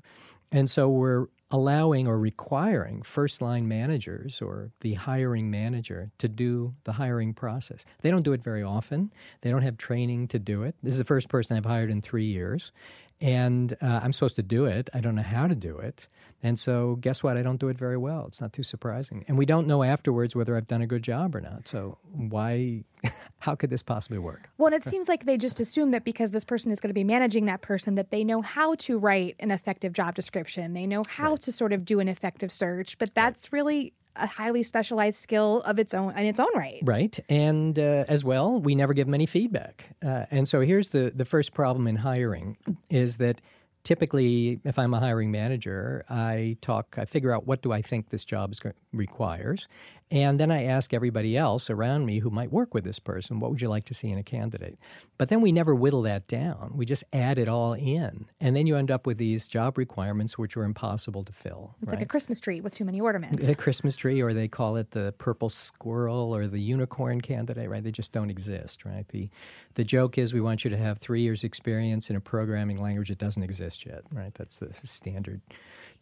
And 0.52 0.70
so 0.70 0.88
we're 0.88 1.26
allowing 1.50 2.06
or 2.06 2.18
requiring 2.18 3.02
first 3.02 3.42
line 3.42 3.68
managers 3.68 4.40
or 4.40 4.70
the 4.80 4.94
hiring 4.94 5.50
manager 5.50 6.10
to 6.18 6.28
do 6.28 6.74
the 6.84 6.92
hiring 6.92 7.34
process. 7.34 7.84
They 8.02 8.10
don't 8.10 8.22
do 8.22 8.32
it 8.32 8.42
very 8.42 8.62
often. 8.62 9.12
They 9.42 9.50
don't 9.50 9.62
have 9.62 9.76
training 9.76 10.28
to 10.28 10.38
do 10.38 10.62
it. 10.62 10.74
This 10.82 10.94
is 10.94 10.98
the 10.98 11.04
first 11.04 11.28
person 11.28 11.56
I've 11.56 11.64
hired 11.64 11.90
in 11.90 12.00
three 12.00 12.24
years. 12.24 12.72
And 13.20 13.74
uh, 13.80 14.00
I'm 14.02 14.12
supposed 14.12 14.36
to 14.36 14.42
do 14.42 14.64
it. 14.64 14.90
I 14.92 15.00
don't 15.00 15.14
know 15.14 15.22
how 15.22 15.46
to 15.46 15.54
do 15.54 15.78
it. 15.78 16.08
And 16.42 16.58
so, 16.58 16.96
guess 16.96 17.22
what? 17.22 17.36
I 17.36 17.42
don't 17.42 17.58
do 17.58 17.68
it 17.68 17.78
very 17.78 17.96
well. 17.96 18.26
It's 18.26 18.40
not 18.40 18.52
too 18.52 18.62
surprising. 18.62 19.24
And 19.28 19.38
we 19.38 19.46
don't 19.46 19.66
know 19.66 19.82
afterwards 19.82 20.36
whether 20.36 20.56
I've 20.56 20.66
done 20.66 20.82
a 20.82 20.86
good 20.86 21.02
job 21.02 21.34
or 21.34 21.40
not. 21.40 21.68
So, 21.68 21.96
why, 22.12 22.84
how 23.38 23.54
could 23.54 23.70
this 23.70 23.82
possibly 23.82 24.18
work? 24.18 24.50
Well, 24.58 24.66
and 24.66 24.74
it 24.74 24.82
seems 24.82 25.08
like 25.08 25.24
they 25.24 25.38
just 25.38 25.58
assume 25.58 25.92
that 25.92 26.04
because 26.04 26.32
this 26.32 26.44
person 26.44 26.70
is 26.70 26.80
going 26.80 26.90
to 26.90 26.94
be 26.94 27.04
managing 27.04 27.46
that 27.46 27.62
person, 27.62 27.94
that 27.94 28.10
they 28.10 28.24
know 28.24 28.42
how 28.42 28.74
to 28.74 28.98
write 28.98 29.36
an 29.40 29.52
effective 29.52 29.92
job 29.92 30.14
description. 30.14 30.74
They 30.74 30.86
know 30.86 31.02
how 31.08 31.30
right. 31.30 31.40
to 31.42 31.52
sort 31.52 31.72
of 31.72 31.84
do 31.84 32.00
an 32.00 32.08
effective 32.08 32.52
search. 32.52 32.98
But 32.98 33.14
that's 33.14 33.46
right. 33.46 33.58
really 33.58 33.94
a 34.16 34.26
highly 34.26 34.62
specialized 34.62 35.16
skill 35.16 35.60
of 35.62 35.78
its 35.78 35.94
own 35.94 36.16
in 36.16 36.26
its 36.26 36.40
own 36.40 36.48
right. 36.54 36.80
Right, 36.82 37.18
and 37.28 37.78
uh, 37.78 38.04
as 38.08 38.24
well, 38.24 38.60
we 38.60 38.74
never 38.74 38.94
give 38.94 39.06
them 39.06 39.14
any 39.14 39.26
feedback. 39.26 39.96
Uh, 40.04 40.26
and 40.30 40.48
so 40.48 40.60
here's 40.60 40.90
the 40.90 41.12
the 41.14 41.24
first 41.24 41.52
problem 41.54 41.86
in 41.86 41.96
hiring 41.96 42.56
is 42.90 43.16
that 43.18 43.40
typically, 43.84 44.60
if 44.64 44.78
I'm 44.78 44.94
a 44.94 45.00
hiring 45.00 45.30
manager, 45.30 46.04
I 46.08 46.56
talk, 46.60 46.96
I 46.98 47.04
figure 47.04 47.32
out 47.32 47.46
what 47.46 47.62
do 47.62 47.70
I 47.70 47.82
think 47.82 48.08
this 48.08 48.24
job 48.24 48.52
is, 48.52 48.60
requires, 48.92 49.68
and 50.10 50.38
then 50.38 50.50
I 50.50 50.64
ask 50.64 50.92
everybody 50.92 51.36
else 51.36 51.70
around 51.70 52.04
me 52.04 52.18
who 52.18 52.30
might 52.30 52.52
work 52.52 52.74
with 52.74 52.84
this 52.84 52.98
person, 52.98 53.40
what 53.40 53.50
would 53.50 53.62
you 53.62 53.68
like 53.68 53.86
to 53.86 53.94
see 53.94 54.10
in 54.10 54.18
a 54.18 54.22
candidate? 54.22 54.78
But 55.16 55.30
then 55.30 55.40
we 55.40 55.50
never 55.50 55.74
whittle 55.74 56.02
that 56.02 56.28
down. 56.28 56.72
We 56.74 56.84
just 56.84 57.04
add 57.12 57.38
it 57.38 57.48
all 57.48 57.72
in. 57.72 58.26
And 58.38 58.54
then 58.54 58.66
you 58.66 58.76
end 58.76 58.90
up 58.90 59.06
with 59.06 59.16
these 59.16 59.48
job 59.48 59.78
requirements 59.78 60.36
which 60.36 60.56
are 60.56 60.64
impossible 60.64 61.24
to 61.24 61.32
fill. 61.32 61.74
It's 61.76 61.90
right? 61.90 61.96
like 61.96 62.04
a 62.04 62.08
Christmas 62.08 62.38
tree 62.38 62.60
with 62.60 62.74
too 62.74 62.84
many 62.84 63.00
ornaments. 63.00 63.48
A 63.48 63.54
Christmas 63.54 63.96
tree, 63.96 64.20
or 64.20 64.34
they 64.34 64.46
call 64.46 64.76
it 64.76 64.90
the 64.90 65.14
purple 65.16 65.48
squirrel 65.48 66.34
or 66.34 66.46
the 66.46 66.60
unicorn 66.60 67.22
candidate, 67.22 67.68
right? 67.68 67.82
They 67.82 67.90
just 67.90 68.12
don't 68.12 68.30
exist, 68.30 68.84
right? 68.84 69.08
The, 69.08 69.30
the 69.74 69.84
joke 69.84 70.18
is 70.18 70.34
we 70.34 70.40
want 70.40 70.64
you 70.64 70.70
to 70.70 70.76
have 70.76 70.98
three 70.98 71.22
years' 71.22 71.44
experience 71.44 72.10
in 72.10 72.16
a 72.16 72.20
programming 72.20 72.80
language 72.80 73.08
that 73.08 73.18
doesn't 73.18 73.42
exist 73.42 73.86
yet, 73.86 74.02
right? 74.12 74.34
That's 74.34 74.58
the 74.58 74.72
standard 74.74 75.40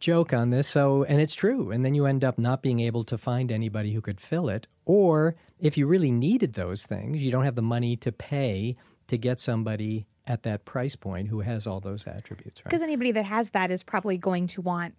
joke 0.03 0.33
on 0.33 0.51
this. 0.51 0.69
So, 0.69 1.05
and 1.05 1.21
it's 1.21 1.35
true. 1.35 1.71
And 1.71 1.85
then 1.85 1.95
you 1.95 2.05
end 2.05 2.25
up 2.25 2.37
not 2.37 2.61
being 2.61 2.81
able 2.81 3.05
to 3.05 3.17
find 3.17 3.51
anybody 3.51 3.93
who 3.93 4.03
could 4.03 4.21
fill 4.21 4.51
it. 4.51 4.67
Or 4.85 5.35
if 5.59 5.79
you 5.79 5.87
really 5.87 6.11
needed 6.11 6.55
those 6.55 6.85
things, 6.85 7.23
you 7.23 7.31
don't 7.31 7.45
have 7.45 7.55
the 7.55 7.63
money 7.63 7.97
to 7.97 8.13
pay 8.13 8.77
to 9.07 9.17
get 9.17 9.41
somebody 9.41 10.07
at 10.27 10.43
that 10.43 10.65
price 10.65 10.97
point 10.97 11.29
who 11.29 11.41
has 11.41 11.67
all 11.67 11.81
those 11.81 12.07
attributes. 12.07 12.61
Because 12.61 12.81
right? 12.81 12.89
anybody 12.89 13.13
that 13.13 13.25
has 13.25 13.53
that 13.53 13.71
is 13.71 13.83
probably 13.83 14.19
going 14.19 14.49
to 14.49 14.61
want 14.61 14.95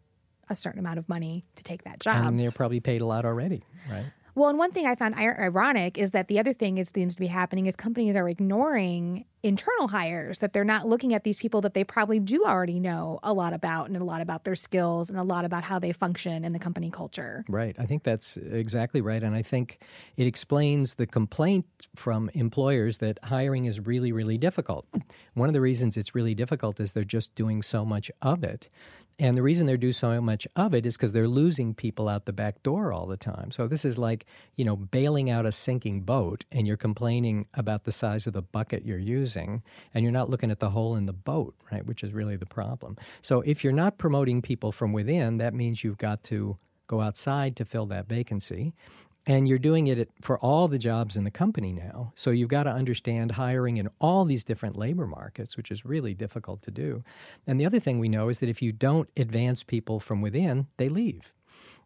a 0.50 0.56
certain 0.56 0.80
amount 0.80 1.00
of 1.00 1.08
money 1.08 1.46
to 1.56 1.64
take 1.64 1.84
that 1.84 2.00
job. 2.00 2.26
And 2.26 2.40
they're 2.40 2.52
probably 2.52 2.80
paid 2.80 3.02
a 3.02 3.06
lot 3.06 3.26
already, 3.26 3.64
right? 3.90 4.06
Well, 4.36 4.50
and 4.50 4.58
one 4.58 4.72
thing 4.72 4.88
I 4.88 4.96
found 4.96 5.16
ironic 5.16 5.98
is 5.98 6.12
that 6.12 6.28
the 6.28 6.40
other 6.40 6.54
thing 6.54 6.78
is 6.78 6.92
seems 6.94 7.16
to 7.16 7.20
be 7.20 7.28
happening 7.28 7.68
is 7.68 7.76
companies 7.76 8.16
are 8.16 8.28
ignoring 8.28 9.26
internal 9.44 9.90
hires 9.90 10.40
that 10.40 10.54
they're 10.54 10.64
not 10.64 10.88
looking 10.88 11.14
at 11.14 11.24
these 11.24 11.38
people 11.38 11.60
that 11.62 11.74
they 11.74 11.84
probably 11.84 12.20
do 12.20 12.46
already 12.46 12.80
know 12.80 13.20
a 13.24 13.34
lot 13.34 13.54
about 13.54 13.88
and 13.88 13.98
a 13.98 14.04
lot 14.04 14.22
about 14.22 14.46
their 14.46 14.56
skills 14.56 15.10
and 15.10 15.20
a 15.20 15.24
lot 15.24 15.44
about 15.44 15.66
how 15.66 15.78
they 15.78 15.92
function 15.92 16.46
in 16.46 16.54
the 16.54 16.60
company 16.60 16.90
culture. 16.90 17.44
Right. 17.50 17.76
I 17.78 17.86
think 17.86 18.04
that's 18.04 18.38
exactly 18.38 19.02
right 19.02 19.22
and 19.22 19.36
I 19.36 19.42
think 19.42 19.80
it 20.16 20.26
explains 20.26 20.96
the 20.96 21.06
complaint 21.06 21.66
from 21.94 22.30
employers 22.34 23.00
that 23.00 23.20
hiring 23.24 23.66
is 23.66 23.82
really 23.82 24.12
really 24.14 24.38
difficult. 24.38 24.88
One 25.34 25.50
of 25.50 25.54
the 25.54 25.62
reasons 25.62 25.98
it's 25.98 26.16
really 26.16 26.34
difficult 26.34 26.80
is 26.80 26.94
they're 26.94 27.04
just 27.04 27.36
doing 27.36 27.62
so 27.62 27.84
much 27.84 28.10
of 28.22 28.44
it. 28.44 28.70
And 29.20 29.38
the 29.38 29.44
reason 29.44 29.68
they're 29.68 29.78
doing 29.78 29.94
so 29.94 30.20
much 30.22 30.48
of 30.56 30.74
it 30.74 30.86
is 30.86 30.98
because 30.98 31.12
they're 31.12 31.28
losing 31.28 31.74
people 31.74 32.10
out 32.10 32.26
the 32.26 32.34
back 32.34 32.64
door 32.64 32.92
all 32.92 33.06
the 33.06 33.18
time. 33.18 33.52
So 33.52 33.68
this 33.68 33.86
is 33.86 33.98
like, 33.98 34.26
you 34.56 34.66
know, 34.66 34.76
bailing 34.76 35.30
out 35.30 35.46
a 35.46 35.52
sinking 35.52 36.02
boat 36.02 36.46
and 36.52 36.66
you're 36.66 36.78
complaining 36.78 37.48
about 37.54 37.84
the 37.84 37.92
size 37.92 38.26
of 38.26 38.34
the 38.34 38.42
bucket 38.42 38.86
you're 38.86 38.98
using 38.98 39.62
and 39.94 40.04
you're 40.04 40.12
not 40.12 40.30
looking 40.30 40.52
at 40.52 40.60
the 40.60 40.72
hole 40.72 40.96
in 40.96 41.06
the 41.06 41.14
boat, 41.14 41.56
right, 41.72 41.86
which 41.86 42.04
is 42.04 42.12
really 42.12 42.36
the 42.36 42.46
problem. 42.46 42.98
So 43.22 43.42
if 43.42 43.64
you're 43.64 43.74
not 43.74 43.98
promoting 43.98 44.42
people 44.42 44.72
from 44.72 44.94
within, 44.94 45.38
that 45.38 45.54
means 45.54 45.84
you've 45.84 45.98
got 45.98 46.24
to 46.24 46.58
go 46.88 47.02
outside 47.02 47.56
to 47.56 47.66
fill 47.66 47.86
that 47.88 48.08
vacancy 48.08 48.74
and 49.26 49.48
you're 49.48 49.58
doing 49.58 49.88
it 49.88 50.10
for 50.22 50.38
all 50.40 50.68
the 50.68 50.78
jobs 50.78 51.16
in 51.16 51.24
the 51.24 51.32
company 51.32 51.72
now. 51.72 52.12
So 52.16 52.30
you've 52.30 52.50
got 52.50 52.64
to 52.64 52.72
understand 52.72 53.32
hiring 53.32 53.78
in 53.78 53.90
all 54.02 54.26
these 54.26 54.44
different 54.44 54.78
labor 54.78 55.08
markets, 55.08 55.56
which 55.56 55.72
is 55.72 55.86
really 55.86 56.14
difficult 56.14 56.62
to 56.64 56.72
do. 56.72 57.04
And 57.48 57.60
the 57.60 57.66
other 57.66 57.80
thing 57.80 58.00
we 58.00 58.10
know 58.10 58.30
is 58.30 58.40
that 58.40 58.50
if 58.50 58.62
you 58.62 58.72
don't 58.74 59.10
advance 59.16 59.64
people 59.64 60.00
from 60.02 60.22
within, 60.22 60.68
they 60.78 60.90
leave. 60.90 61.32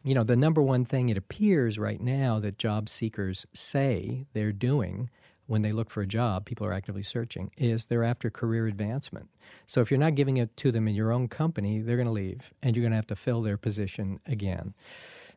you 0.03 0.13
know, 0.13 0.23
the 0.23 0.37
number 0.37 0.61
one 0.61 0.85
thing 0.85 1.09
it 1.09 1.17
appears 1.17 1.77
right 1.77 1.99
now 1.99 2.39
that 2.39 2.57
job 2.57 2.87
seekers 2.87 3.45
say 3.53 4.25
they're 4.33 4.53
doing 4.53 5.09
when 5.47 5.61
they 5.61 5.71
look 5.71 5.89
for 5.89 6.01
a 6.01 6.07
job, 6.07 6.45
people 6.45 6.67
are 6.67 6.73
actively 6.73 7.03
searching, 7.03 7.51
is 7.57 7.85
they're 7.85 8.03
after 8.03 8.29
career 8.29 8.67
advancement. 8.67 9.29
So 9.65 9.79
if 9.79 9.89
you're 9.89 9.99
not 9.99 10.15
giving 10.15 10.37
it 10.37 10.55
to 10.57 10.71
them 10.73 10.87
in 10.87 10.95
your 10.95 11.11
own 11.13 11.29
company, 11.29 11.79
they're 11.79 11.95
going 11.95 12.07
to 12.07 12.11
leave 12.11 12.53
and 12.61 12.75
you're 12.75 12.83
going 12.83 12.91
to 12.91 12.97
have 12.97 13.07
to 13.07 13.15
fill 13.15 13.41
their 13.41 13.57
position 13.57 14.19
again. 14.25 14.73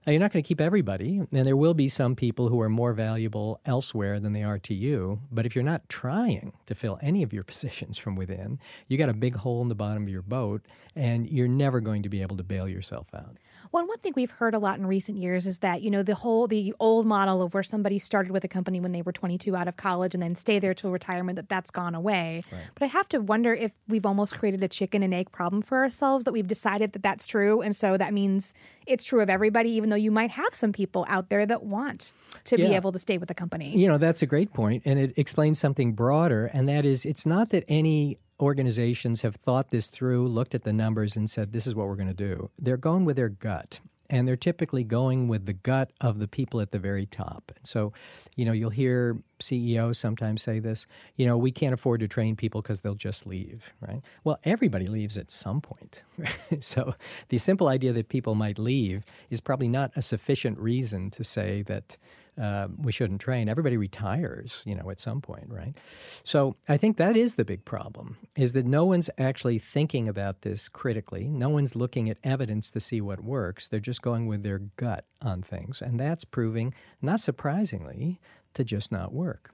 Now, 0.07 0.13
you're 0.13 0.21
not 0.21 0.33
going 0.33 0.43
to 0.43 0.49
keep 0.49 0.63
everybody, 0.63 1.19
and 1.19 1.47
there 1.47 1.57
will 1.57 1.75
be 1.75 1.89
some 1.89 2.17
people 2.17 2.49
who 2.49 2.59
are 2.63 2.71
more 2.71 2.95
valuable 2.95 3.61
elsewhere 3.67 4.19
than 4.19 4.33
they 4.33 4.43
are 4.43 4.59
to 4.61 4.75
you. 4.75 5.21
But 5.31 5.45
if 5.45 5.55
you're 5.55 5.63
not 5.63 5.91
trying 5.91 6.55
to 6.65 6.75
fill 6.75 6.99
any 7.03 7.23
of 7.23 7.35
your 7.35 7.45
positions 7.51 7.99
from 7.99 8.17
within, 8.17 8.59
you 8.89 8.97
got 8.97 9.11
a 9.11 9.15
big 9.15 9.37
hole 9.37 9.61
in 9.61 9.69
the 9.69 9.75
bottom 9.75 10.05
of 10.05 10.09
your 10.09 10.23
boat, 10.23 10.63
and 10.97 11.29
you're 11.29 11.49
never 11.49 11.81
going 11.81 12.03
to 12.03 12.09
be 12.09 12.23
able 12.23 12.39
to 12.39 12.43
bail 12.43 12.67
yourself 12.67 13.15
out. 13.15 13.37
Well, 13.73 13.87
one 13.87 13.99
thing 13.99 14.15
we've 14.17 14.31
heard 14.33 14.55
a 14.55 14.59
lot 14.59 14.79
in 14.79 14.87
recent 14.87 15.19
years 15.19 15.47
is 15.47 15.61
that, 15.61 15.81
you 15.83 15.91
know, 15.91 16.03
the 16.03 16.17
whole, 16.17 16.49
the 16.49 16.75
old 16.81 17.07
model 17.07 17.41
of 17.41 17.55
where 17.55 17.63
somebody 17.63 18.01
started 18.01 18.33
with 18.33 18.43
a 18.43 18.49
company 18.49 18.81
when 18.81 18.91
they 18.91 19.03
were 19.03 19.13
22 19.13 19.55
out 19.55 19.69
of 19.69 19.77
college 19.77 20.13
and 20.13 20.23
then 20.23 20.35
stay 20.35 20.59
there 20.59 20.75
till 20.75 20.91
retirement, 20.91 21.37
that 21.37 21.49
that's 21.49 21.71
gone 21.71 21.95
away. 21.95 22.43
Right. 22.51 22.63
But 22.75 22.83
I 22.85 22.87
have 22.89 23.09
to 23.11 23.19
wonder 23.19 23.55
if 23.55 23.79
we've 23.87 24.05
almost 24.05 24.37
created 24.37 24.63
a 24.65 24.69
chicken 24.69 25.03
and 25.05 25.15
egg 25.15 25.31
problem 25.31 25.63
for 25.63 25.79
ourselves, 25.79 26.25
that 26.25 26.33
we've 26.33 26.49
decided 26.49 26.93
that 26.93 27.03
that's 27.03 27.27
true. 27.27 27.61
And 27.63 27.77
so 27.77 27.97
that 27.97 28.13
means 28.13 28.55
it's 28.87 29.05
true 29.05 29.21
of 29.21 29.31
everybody, 29.31 29.71
even 29.71 29.91
though 29.91 29.97
you 29.97 30.11
might 30.11 30.31
have 30.33 30.53
some 30.53 30.73
people 30.73 31.05
out 31.09 31.29
there 31.29 31.47
that 31.47 31.63
want 31.63 32.13
to 32.45 32.59
yeah. 32.59 32.69
be 32.69 32.75
able 32.75 32.91
to 32.93 32.99
stay 32.99 33.19
with 33.19 33.29
the 33.29 33.35
company. 33.35 33.77
You 33.77 33.89
know, 33.89 33.99
that's 33.99 34.23
a 34.23 34.27
great 34.27 34.53
point, 34.53 34.83
and 34.85 34.99
it 34.99 35.17
explains 35.17 35.59
something 35.59 35.93
broader, 35.93 36.47
and 36.47 36.69
that 36.69 36.85
is 36.85 37.05
it's 37.05 37.27
not 37.27 37.51
that 37.51 37.65
any 37.69 38.19
organizations 38.41 39.23
have 39.23 39.37
thought 39.37 39.71
this 39.71 39.87
through, 39.87 40.29
looked 40.29 40.55
at 40.55 40.63
the 40.63 40.73
numbers, 40.73 41.17
and 41.17 41.29
said, 41.29 41.53
this 41.53 41.67
is 41.67 41.75
what 41.75 41.87
we're 41.87 41.97
going 41.97 42.09
to 42.09 42.15
do. 42.15 42.51
They're 42.59 42.77
going 42.77 43.05
with 43.05 43.17
their 43.17 43.29
gut. 43.29 43.81
And 44.13 44.27
they're 44.27 44.37
typically 44.37 44.83
going 44.83 45.29
with 45.29 45.47
the 45.47 45.53
gut 45.53 45.93
of 46.01 46.19
the 46.19 46.27
people 46.27 46.61
at 46.61 46.73
the 46.73 46.81
very 46.81 47.07
top. 47.07 47.53
And 47.57 47.65
so, 47.65 47.93
you 48.35 48.45
know, 48.45 48.51
you'll 48.51 48.71
hear 48.71 49.23
CEOs 49.39 50.01
sometimes 50.01 50.43
say 50.43 50.59
this, 50.59 50.89
you 51.15 51.27
know, 51.27 51.39
we 51.39 51.53
can't 51.53 51.73
afford 51.73 52.01
to 52.01 52.09
train 52.09 52.35
people 52.35 52.61
because 52.61 52.81
they'll 52.81 52.97
just 52.97 53.25
leave, 53.25 53.73
right? 53.81 54.03
Well, 54.25 54.41
everybody 54.43 54.89
leaves 54.89 55.17
at 55.17 55.31
some 55.31 55.61
point. 55.61 56.03
so 56.61 56.97
the 57.29 57.39
simple 57.39 57.69
idea 57.69 57.93
that 57.93 58.09
people 58.09 58.35
might 58.35 58.59
leave 58.59 59.05
is 59.31 59.41
probably 59.41 59.69
not 59.69 59.93
a 59.95 60.03
sufficient 60.03 60.59
reason 60.59 61.11
to 61.11 61.23
say 61.23 61.63
that 61.63 61.97
uh, 62.41 62.69
we 62.79 62.93
shouldn't 62.93 63.21
train. 63.21 63.49
Everybody 63.49 63.77
retires, 63.77 64.63
you 64.65 64.75
know, 64.75 64.91
at 64.91 64.99
some 64.99 65.21
point, 65.21 65.47
right? 65.49 65.77
So 66.25 66.57
I 66.69 66.77
think 66.77 66.97
that 66.97 67.17
is 67.17 67.37
the 67.37 67.45
big 67.45 67.65
problem: 67.65 68.17
is 68.37 68.53
that 68.55 68.67
no 68.67 68.85
one's 68.85 69.11
actually 69.19 69.59
thinking 69.59 70.09
about 70.09 70.43
this 70.43 70.69
critically. 70.69 71.29
No 71.29 71.51
one's 71.51 71.77
looking 71.77 72.09
at 72.09 72.19
evidence 72.25 72.71
to 72.71 72.81
see 72.81 73.01
what 73.01 73.23
works. 73.23 73.69
They're 73.69 73.81
just 73.81 74.03
going 74.03 74.27
with 74.27 74.43
their 74.43 74.59
gut 74.59 75.05
on 75.21 75.43
things, 75.43 75.83
and 75.83 76.01
that's 76.01 76.25
proving, 76.25 76.73
not 77.03 77.21
surprisingly, 77.21 78.21
to 78.55 78.65
just 78.65 78.91
not 78.91 79.13
work. 79.13 79.53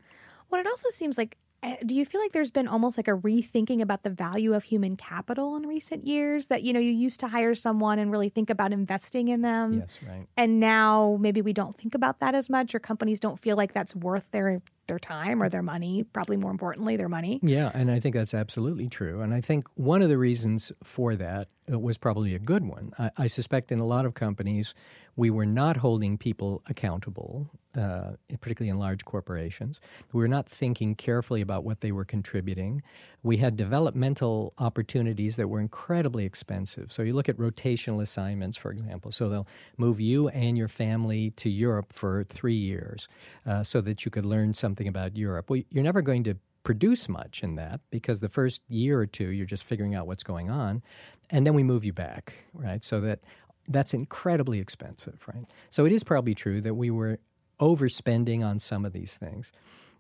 Well, 0.49 0.61
it 0.61 0.67
also 0.67 0.91
seems 0.91 1.19
like 1.19 1.39
Eh, 1.63 1.77
do 1.85 1.95
you 1.95 2.05
feel 2.05 2.21
like 2.21 2.33
there's 2.33 2.51
been 2.51 2.69
almost 2.69 2.99
like 2.99 3.09
a 3.09 3.13
rethinking 3.17 3.81
about 3.81 4.03
the 4.03 4.11
value 4.11 4.55
of 4.55 4.65
human 4.65 4.97
capital 4.97 5.57
in 5.57 5.67
recent 5.67 6.07
years? 6.07 6.49
That 6.49 6.63
you 6.63 6.73
know 6.73 6.81
you 6.81 6.91
used 6.91 7.21
to 7.21 7.29
hire 7.29 7.55
someone 7.55 7.99
and 7.99 8.11
really 8.11 8.29
think 8.29 8.51
about 8.51 8.73
investing 8.73 9.29
in 9.29 9.43
them. 9.43 9.81
Yes 9.81 9.99
right. 10.07 10.27
And 10.37 10.61
now 10.61 11.17
maybe 11.21 11.43
we 11.43 11.53
don't 11.53 11.77
think 11.77 11.95
about 11.95 12.19
that 12.19 12.35
as 12.35 12.51
much 12.51 12.75
or 12.75 12.79
companies 12.79 13.21
don't 13.21 13.39
feel 13.39 13.57
like 13.57 13.73
that's 13.73 13.97
worth 13.97 14.31
their 14.31 14.61
their 14.87 14.99
time 14.99 15.43
or 15.43 15.49
their 15.49 15.63
money 15.63 16.05
probably 16.05 16.37
more 16.37 16.51
importantly 16.51 16.97
their 16.97 17.09
money 17.09 17.41
yeah 17.43 17.71
and 17.75 17.91
i 17.91 17.99
think 17.99 18.15
that's 18.15 18.35
absolutely 18.35 18.89
true 18.89 19.21
and 19.21 19.35
i 19.35 19.41
think 19.41 19.67
one 19.75 20.03
of 20.03 20.09
the 20.09 20.19
reasons 20.19 20.73
for 20.83 21.17
that 21.17 21.49
was 21.69 21.99
probably 21.99 22.35
a 22.35 22.39
good 22.39 22.65
one 22.65 22.93
i, 22.99 23.11
I 23.19 23.27
suspect 23.27 23.73
in 23.73 23.79
a 23.79 23.87
lot 23.87 24.07
of 24.07 24.15
companies 24.15 24.75
we 25.17 25.31
were 25.31 25.47
not 25.47 25.79
holding 25.79 26.19
people 26.19 26.63
accountable, 26.69 27.49
uh, 27.75 28.13
particularly 28.41 28.69
in 28.69 28.79
large 28.79 29.05
corporations. 29.07 29.81
We 30.13 30.21
were 30.21 30.29
not 30.29 30.47
thinking 30.47 30.95
carefully 30.95 31.41
about 31.41 31.65
what 31.65 31.81
they 31.81 31.91
were 31.91 32.05
contributing. 32.05 32.83
We 33.23 33.39
had 33.39 33.57
developmental 33.57 34.53
opportunities 34.59 35.37
that 35.37 35.49
were 35.49 35.59
incredibly 35.59 36.27
expensive. 36.27 36.93
So 36.93 37.03
you 37.03 37.15
look 37.15 37.31
at 37.31 37.39
rotational 37.39 38.03
assignments, 38.03 38.59
for 38.59 38.71
example. 38.71 39.11
So 39.11 39.31
they'll 39.31 39.49
move 39.79 40.01
you 40.01 40.29
and 40.29 40.59
your 40.59 40.69
family 40.69 41.31
to 41.31 41.49
Europe 41.49 41.93
for 41.95 42.23
three 42.25 42.55
years 42.55 43.09
uh, 43.47 43.65
so 43.65 43.81
that 43.81 44.05
you 44.05 44.11
could 44.11 44.27
learn 44.27 44.53
something 44.53 44.76
about 44.89 45.17
Europe. 45.17 45.51
Well, 45.51 45.63
you're 45.71 45.85
never 45.85 46.03
going 46.03 46.25
to 46.25 46.37
produce 46.63 47.09
much 47.09 47.43
in 47.43 47.55
that 47.55 47.81
because 47.91 48.21
the 48.21 48.29
first 48.29 48.61
year 48.69 48.99
or 48.99 49.07
two 49.07 49.29
you're 49.29 49.47
just 49.47 49.63
figuring 49.63 49.95
out 49.95 50.05
what's 50.05 50.25
going 50.25 50.51
on 50.51 50.83
and 51.31 51.47
then 51.47 51.55
we 51.55 51.63
move 51.63 51.85
you 51.85 51.93
back 51.93 52.47
right 52.55 52.83
so 52.83 53.01
that 53.01 53.21
that's 53.69 53.95
incredibly 53.95 54.59
expensive, 54.59 55.25
right? 55.33 55.45
So 55.71 55.85
it 55.85 55.93
is 55.93 56.05
probably 56.05 56.35
true 56.35 56.61
that 56.61 56.75
we 56.75 56.91
were 56.91 57.19
overspending 57.61 58.45
on 58.45 58.59
some 58.59 58.85
of 58.85 58.93
these 58.93 59.17
things. 59.17 59.53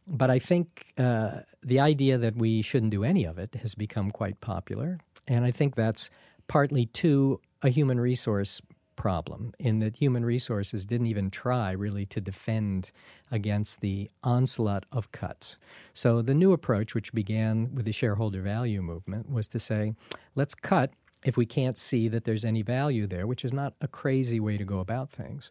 But 0.06 0.30
I 0.30 0.38
think 0.38 0.92
uh, 0.98 1.40
the 1.62 1.80
idea 1.80 2.16
that 2.18 2.36
we 2.36 2.62
shouldn't 2.62 2.92
do 2.92 3.02
any 3.02 3.24
of 3.24 3.38
it 3.38 3.56
has 3.56 3.74
become 3.74 4.10
quite 4.10 4.40
popular. 4.40 5.00
And 5.26 5.44
I 5.44 5.50
think 5.50 5.74
that's 5.74 6.10
partly 6.46 6.86
to 6.86 7.40
a 7.62 7.70
human 7.70 7.98
resource 7.98 8.60
problem, 8.96 9.52
in 9.58 9.78
that 9.80 9.96
human 9.96 10.24
resources 10.24 10.86
didn't 10.86 11.06
even 11.06 11.30
try 11.30 11.72
really 11.72 12.06
to 12.06 12.20
defend 12.20 12.90
against 13.30 13.80
the 13.80 14.10
onslaught 14.24 14.84
of 14.90 15.12
cuts. 15.12 15.58
So 15.94 16.22
the 16.22 16.34
new 16.34 16.52
approach, 16.52 16.94
which 16.94 17.12
began 17.12 17.74
with 17.74 17.84
the 17.84 17.92
shareholder 17.92 18.42
value 18.42 18.82
movement, 18.82 19.30
was 19.30 19.48
to 19.48 19.58
say, 19.58 19.94
let's 20.34 20.54
cut 20.54 20.92
if 21.24 21.36
we 21.36 21.46
can't 21.46 21.76
see 21.76 22.08
that 22.08 22.24
there's 22.24 22.44
any 22.44 22.62
value 22.62 23.06
there, 23.06 23.26
which 23.26 23.44
is 23.44 23.52
not 23.52 23.74
a 23.80 23.88
crazy 23.88 24.38
way 24.38 24.56
to 24.56 24.64
go 24.64 24.78
about 24.78 25.10
things. 25.10 25.50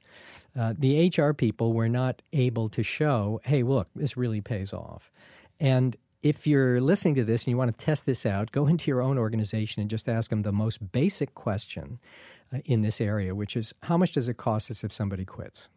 Uh, 0.58 0.74
the 0.78 1.12
HR 1.16 1.34
people 1.34 1.74
were 1.74 1.90
not 1.90 2.22
able 2.34 2.70
to 2.70 2.82
show, 2.84 3.42
hey, 3.44 3.64
look, 3.64 3.90
this 3.96 4.16
really 4.16 4.42
pays 4.42 4.74
off. 4.74 5.12
And 5.60 5.98
if 6.22 6.48
you're 6.48 6.82
listening 6.82 7.14
to 7.16 7.24
this 7.24 7.44
and 7.44 7.52
you 7.52 7.58
want 7.58 7.78
to 7.78 7.86
test 7.86 8.06
this 8.06 8.26
out, 8.26 8.52
go 8.52 8.68
into 8.72 8.90
your 8.90 9.02
own 9.02 9.18
organization 9.18 9.82
and 9.82 9.90
just 9.90 10.08
ask 10.10 10.30
them 10.30 10.44
the 10.44 10.52
most 10.52 10.92
basic 10.92 11.36
question 11.36 12.00
in 12.66 12.82
this 12.82 13.02
area, 13.02 13.36
which 13.36 13.58
is 13.58 13.74
how 13.84 13.98
much 13.98 14.14
does 14.14 14.30
it 14.30 14.38
cost 14.38 14.72
us 14.72 14.84
if 14.84 14.94
somebody 14.94 15.26
quits? 15.26 15.70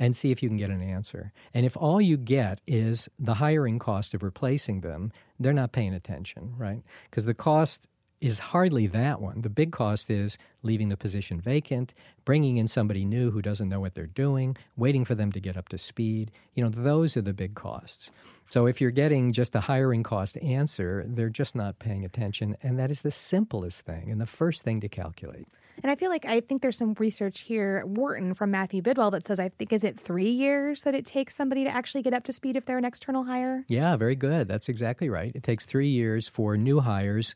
And 0.00 0.14
see 0.14 0.30
if 0.30 0.44
you 0.44 0.48
can 0.48 0.56
get 0.56 0.70
an 0.70 0.80
answer. 0.80 1.32
And 1.52 1.66
if 1.66 1.76
all 1.76 2.00
you 2.00 2.16
get 2.16 2.60
is 2.68 3.08
the 3.18 3.34
hiring 3.34 3.80
cost 3.80 4.14
of 4.14 4.22
replacing 4.22 4.80
them, 4.80 5.10
they're 5.40 5.52
not 5.52 5.72
paying 5.72 5.92
attention, 5.92 6.54
right? 6.56 6.82
Because 7.10 7.24
the 7.24 7.34
cost 7.34 7.88
is 8.20 8.38
hardly 8.38 8.86
that 8.86 9.20
one. 9.20 9.42
The 9.42 9.50
big 9.50 9.72
cost 9.72 10.10
is 10.10 10.38
leaving 10.62 10.88
the 10.88 10.96
position 10.96 11.40
vacant, 11.40 11.94
bringing 12.24 12.56
in 12.56 12.66
somebody 12.66 13.04
new 13.04 13.30
who 13.30 13.42
doesn't 13.42 13.68
know 13.68 13.80
what 13.80 13.94
they're 13.94 14.06
doing, 14.06 14.56
waiting 14.76 15.04
for 15.04 15.14
them 15.14 15.30
to 15.32 15.40
get 15.40 15.56
up 15.56 15.68
to 15.70 15.78
speed. 15.78 16.30
You 16.54 16.64
know, 16.64 16.70
those 16.70 17.16
are 17.16 17.22
the 17.22 17.32
big 17.32 17.54
costs. 17.54 18.10
So 18.48 18.66
if 18.66 18.80
you're 18.80 18.90
getting 18.90 19.32
just 19.32 19.54
a 19.54 19.60
hiring 19.60 20.02
cost 20.02 20.36
answer, 20.38 21.04
they're 21.06 21.28
just 21.28 21.54
not 21.54 21.78
paying 21.78 22.04
attention. 22.04 22.56
And 22.62 22.78
that 22.78 22.90
is 22.90 23.02
the 23.02 23.10
simplest 23.10 23.84
thing 23.84 24.10
and 24.10 24.20
the 24.20 24.26
first 24.26 24.62
thing 24.62 24.80
to 24.80 24.88
calculate. 24.88 25.46
And 25.82 25.90
I 25.90 25.94
feel 25.94 26.10
like 26.10 26.24
I 26.24 26.40
think 26.40 26.62
there's 26.62 26.76
some 26.76 26.94
research 26.98 27.42
here, 27.42 27.84
Wharton 27.86 28.34
from 28.34 28.50
Matthew 28.50 28.82
Bidwell, 28.82 29.10
that 29.12 29.24
says 29.24 29.38
I 29.38 29.48
think 29.48 29.72
is 29.72 29.84
it 29.84 29.98
three 29.98 30.30
years 30.30 30.82
that 30.82 30.94
it 30.94 31.04
takes 31.04 31.34
somebody 31.34 31.64
to 31.64 31.70
actually 31.70 32.02
get 32.02 32.14
up 32.14 32.24
to 32.24 32.32
speed 32.32 32.56
if 32.56 32.66
they're 32.66 32.78
an 32.78 32.84
external 32.84 33.24
hire. 33.24 33.64
Yeah, 33.68 33.96
very 33.96 34.16
good. 34.16 34.48
That's 34.48 34.68
exactly 34.68 35.08
right. 35.08 35.32
It 35.34 35.42
takes 35.42 35.64
three 35.64 35.88
years 35.88 36.28
for 36.28 36.56
new 36.56 36.80
hires 36.80 37.34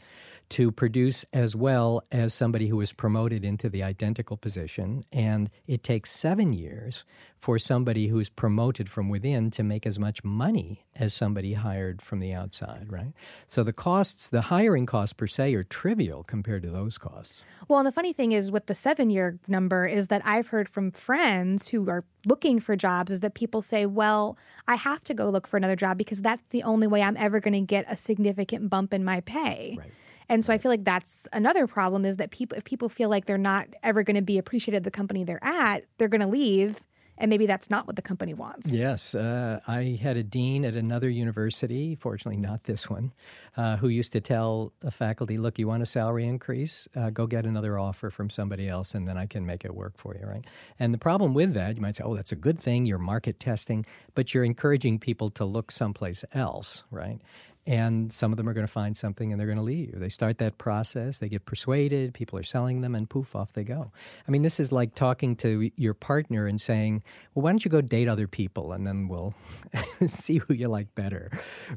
to 0.50 0.70
produce 0.70 1.24
as 1.32 1.56
well 1.56 2.02
as 2.10 2.34
somebody 2.34 2.68
who 2.68 2.80
is 2.80 2.92
promoted 2.92 3.44
into 3.44 3.68
the 3.68 3.82
identical 3.82 4.36
position, 4.36 5.02
and 5.12 5.50
it 5.66 5.82
takes 5.82 6.10
seven 6.10 6.52
years 6.52 7.04
for 7.42 7.58
somebody 7.58 8.06
who's 8.06 8.28
promoted 8.28 8.88
from 8.88 9.08
within 9.08 9.50
to 9.50 9.64
make 9.64 9.84
as 9.84 9.98
much 9.98 10.22
money 10.22 10.84
as 10.94 11.12
somebody 11.12 11.54
hired 11.54 12.00
from 12.00 12.20
the 12.20 12.32
outside, 12.32 12.86
right? 12.88 13.12
So 13.48 13.64
the 13.64 13.72
costs, 13.72 14.28
the 14.28 14.42
hiring 14.42 14.86
costs 14.86 15.12
per 15.12 15.26
se, 15.26 15.52
are 15.54 15.64
trivial 15.64 16.22
compared 16.22 16.62
to 16.62 16.70
those 16.70 16.98
costs. 16.98 17.42
Well, 17.66 17.80
and 17.80 17.86
the 17.86 17.90
funny 17.90 18.12
thing 18.12 18.30
is 18.30 18.52
with 18.52 18.66
the 18.66 18.76
seven 18.76 19.10
year 19.10 19.40
number 19.48 19.86
is 19.86 20.06
that 20.06 20.22
I've 20.24 20.46
heard 20.46 20.68
from 20.68 20.92
friends 20.92 21.66
who 21.66 21.90
are 21.90 22.04
looking 22.28 22.60
for 22.60 22.76
jobs 22.76 23.10
is 23.10 23.18
that 23.20 23.34
people 23.34 23.60
say, 23.60 23.86
well, 23.86 24.38
I 24.68 24.76
have 24.76 25.02
to 25.02 25.12
go 25.12 25.28
look 25.28 25.48
for 25.48 25.56
another 25.56 25.74
job 25.74 25.98
because 25.98 26.22
that's 26.22 26.46
the 26.50 26.62
only 26.62 26.86
way 26.86 27.02
I'm 27.02 27.16
ever 27.16 27.40
going 27.40 27.54
to 27.54 27.60
get 27.60 27.86
a 27.88 27.96
significant 27.96 28.70
bump 28.70 28.94
in 28.94 29.02
my 29.02 29.20
pay. 29.20 29.74
Right. 29.80 29.90
And 30.28 30.44
so 30.44 30.52
I 30.52 30.58
feel 30.58 30.70
like 30.70 30.84
that's 30.84 31.26
another 31.32 31.66
problem 31.66 32.04
is 32.04 32.18
that 32.18 32.30
people 32.30 32.56
if 32.56 32.62
people 32.62 32.88
feel 32.88 33.08
like 33.08 33.24
they're 33.24 33.36
not 33.36 33.66
ever 33.82 34.04
going 34.04 34.14
to 34.14 34.22
be 34.22 34.38
appreciated 34.38 34.76
at 34.76 34.84
the 34.84 34.92
company 34.92 35.24
they're 35.24 35.42
at, 35.42 35.86
they're 35.98 36.06
going 36.06 36.20
to 36.20 36.28
leave 36.28 36.86
and 37.22 37.30
maybe 37.30 37.46
that's 37.46 37.70
not 37.70 37.86
what 37.86 37.94
the 37.94 38.02
company 38.02 38.34
wants. 38.34 38.76
Yes. 38.76 39.14
Uh, 39.14 39.60
I 39.68 39.96
had 40.02 40.16
a 40.16 40.24
dean 40.24 40.64
at 40.64 40.74
another 40.74 41.08
university, 41.08 41.94
fortunately 41.94 42.40
not 42.40 42.64
this 42.64 42.90
one, 42.90 43.12
uh, 43.56 43.76
who 43.76 43.86
used 43.86 44.12
to 44.14 44.20
tell 44.20 44.72
the 44.80 44.90
faculty, 44.90 45.38
look, 45.38 45.56
you 45.56 45.68
want 45.68 45.84
a 45.84 45.86
salary 45.86 46.26
increase? 46.26 46.88
Uh, 46.96 47.10
go 47.10 47.28
get 47.28 47.46
another 47.46 47.78
offer 47.78 48.10
from 48.10 48.28
somebody 48.28 48.68
else, 48.68 48.92
and 48.92 49.06
then 49.06 49.16
I 49.16 49.26
can 49.26 49.46
make 49.46 49.64
it 49.64 49.72
work 49.72 49.96
for 49.96 50.16
you, 50.16 50.26
right? 50.26 50.44
And 50.80 50.92
the 50.92 50.98
problem 50.98 51.32
with 51.32 51.54
that, 51.54 51.76
you 51.76 51.80
might 51.80 51.94
say, 51.94 52.02
oh, 52.04 52.16
that's 52.16 52.32
a 52.32 52.36
good 52.36 52.58
thing, 52.58 52.86
you're 52.86 52.98
market 52.98 53.38
testing, 53.38 53.86
but 54.16 54.34
you're 54.34 54.44
encouraging 54.44 54.98
people 54.98 55.30
to 55.30 55.44
look 55.44 55.70
someplace 55.70 56.24
else, 56.34 56.82
right? 56.90 57.20
And 57.66 58.12
some 58.12 58.32
of 58.32 58.36
them 58.36 58.48
are 58.48 58.52
going 58.52 58.66
to 58.66 58.72
find 58.72 58.96
something 58.96 59.30
and 59.30 59.38
they're 59.38 59.46
going 59.46 59.58
to 59.58 59.62
leave. 59.62 59.98
They 59.98 60.08
start 60.08 60.38
that 60.38 60.58
process, 60.58 61.18
they 61.18 61.28
get 61.28 61.44
persuaded, 61.46 62.12
people 62.12 62.38
are 62.38 62.42
selling 62.42 62.80
them, 62.80 62.94
and 62.94 63.08
poof, 63.08 63.36
off 63.36 63.52
they 63.52 63.62
go. 63.62 63.92
I 64.26 64.30
mean, 64.30 64.42
this 64.42 64.58
is 64.58 64.72
like 64.72 64.94
talking 64.94 65.36
to 65.36 65.70
your 65.76 65.94
partner 65.94 66.46
and 66.46 66.60
saying, 66.60 67.04
well, 67.34 67.44
why 67.44 67.50
don't 67.50 67.64
you 67.64 67.70
go 67.70 67.80
date 67.80 68.08
other 68.08 68.26
people 68.26 68.72
and 68.72 68.86
then 68.86 69.06
we'll 69.06 69.34
see 70.06 70.38
who 70.38 70.54
you 70.54 70.68
like 70.68 70.94
better, 70.94 71.30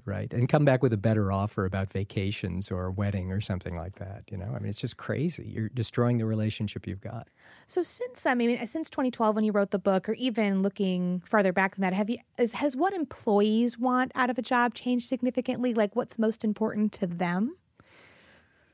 right? 0.06 0.34
And 0.34 0.50
come 0.50 0.66
back 0.66 0.82
with 0.82 0.94
a 0.94 0.98
better 0.98 1.32
offer 1.32 1.66
about 1.66 1.92
vacations 1.92 2.72
or 2.72 2.86
a 2.86 2.92
wedding 2.92 3.32
or 3.32 3.40
something 3.40 3.76
like 3.76 3.96
that. 3.96 4.24
You 4.32 4.38
know, 4.38 4.54
I 4.56 4.60
mean, 4.60 4.70
it's 4.70 4.82
just 4.82 4.98
crazy. 4.98 5.52
You're 5.56 5.70
destroying 5.70 6.18
the 6.18 6.26
relationship 6.26 6.88
you've 6.88 7.02
got. 7.02 7.28
So 7.68 7.84
since 7.84 8.26
I 8.26 8.36
mean, 8.36 8.66
since 8.68 8.90
2012 8.90 9.36
when 9.36 9.44
you 9.44 9.52
wrote 9.52 9.72
the 9.72 9.80
book, 9.80 10.10
or 10.10 10.14
even 10.14 10.62
looking 10.62 11.22
farther 11.26 11.54
back 11.54 11.76
than 11.76 11.82
that, 11.82 11.94
have 11.94 12.10
you 12.10 12.18
has 12.38 12.76
what 12.76 12.94
employees 12.94 13.78
want 13.78 14.12
out 14.16 14.30
of 14.30 14.38
a 14.38 14.42
job 14.42 14.74
changed 14.74 15.08
significantly? 15.08 15.75
Like, 15.76 15.96
what's 15.96 16.18
most 16.18 16.44
important 16.44 16.92
to 16.94 17.08
them? 17.08 17.56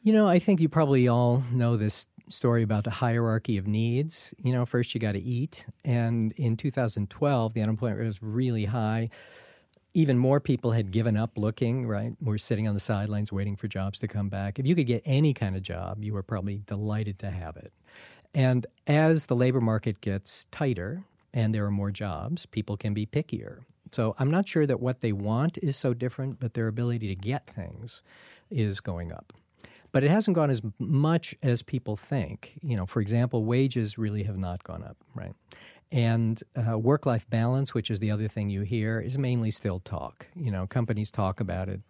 You 0.01 0.13
know, 0.13 0.27
I 0.27 0.39
think 0.39 0.61
you 0.61 0.69
probably 0.69 1.07
all 1.07 1.43
know 1.51 1.77
this 1.77 2.07
story 2.27 2.63
about 2.63 2.83
the 2.83 2.91
hierarchy 2.91 3.57
of 3.57 3.67
needs. 3.67 4.33
You 4.43 4.53
know, 4.53 4.65
first 4.65 4.93
you 4.93 4.99
got 4.99 5.11
to 5.11 5.21
eat, 5.21 5.67
and 5.83 6.31
in 6.33 6.57
2012, 6.57 7.53
the 7.53 7.61
unemployment 7.61 7.99
rate 7.99 8.07
was 8.07 8.23
really 8.23 8.65
high. 8.65 9.09
Even 9.93 10.17
more 10.17 10.39
people 10.39 10.71
had 10.71 10.91
given 10.91 11.17
up 11.17 11.37
looking, 11.37 11.85
right? 11.85 12.13
We're 12.21 12.37
sitting 12.37 12.67
on 12.67 12.73
the 12.73 12.79
sidelines 12.79 13.31
waiting 13.31 13.57
for 13.57 13.67
jobs 13.67 13.99
to 13.99 14.07
come 14.07 14.29
back. 14.29 14.57
If 14.57 14.65
you 14.65 14.73
could 14.73 14.87
get 14.87 15.01
any 15.05 15.33
kind 15.33 15.55
of 15.55 15.61
job, 15.63 16.03
you 16.03 16.13
were 16.13 16.23
probably 16.23 16.61
delighted 16.65 17.19
to 17.19 17.29
have 17.29 17.57
it. 17.57 17.73
And 18.33 18.65
as 18.87 19.25
the 19.25 19.35
labor 19.35 19.59
market 19.59 19.99
gets 19.99 20.45
tighter 20.49 21.03
and 21.33 21.53
there 21.53 21.65
are 21.65 21.71
more 21.71 21.91
jobs, 21.91 22.45
people 22.45 22.77
can 22.77 22.93
be 22.93 23.05
pickier. 23.05 23.59
So 23.91 24.15
I'm 24.17 24.31
not 24.31 24.47
sure 24.47 24.65
that 24.65 24.79
what 24.79 25.01
they 25.01 25.11
want 25.11 25.57
is 25.61 25.75
so 25.75 25.93
different, 25.93 26.39
but 26.39 26.53
their 26.53 26.67
ability 26.67 27.07
to 27.09 27.15
get 27.15 27.45
things 27.45 28.01
is 28.49 28.79
going 28.79 29.11
up. 29.11 29.33
But 29.91 30.05
it 30.05 30.11
hasn't 30.11 30.35
gone 30.35 30.49
as 30.49 30.61
much 30.79 31.35
as 31.43 31.61
people 31.61 31.97
think. 31.97 32.53
You 32.61 32.77
know, 32.77 32.85
for 32.85 33.01
example, 33.01 33.43
wages 33.43 33.97
really 33.97 34.23
have 34.23 34.37
not 34.37 34.63
gone 34.63 34.83
up, 34.83 34.95
right? 35.13 35.33
And 35.91 36.41
uh, 36.55 36.77
work 36.77 37.05
life 37.05 37.29
balance, 37.29 37.73
which 37.73 37.91
is 37.91 37.99
the 37.99 38.11
other 38.11 38.29
thing 38.29 38.49
you 38.49 38.61
hear, 38.61 39.01
is 39.01 39.17
mainly 39.17 39.51
still 39.51 39.79
talk. 39.79 40.27
You 40.35 40.49
know, 40.49 40.65
companies 40.65 41.11
talk 41.11 41.41
about 41.41 41.67
it. 41.67 41.81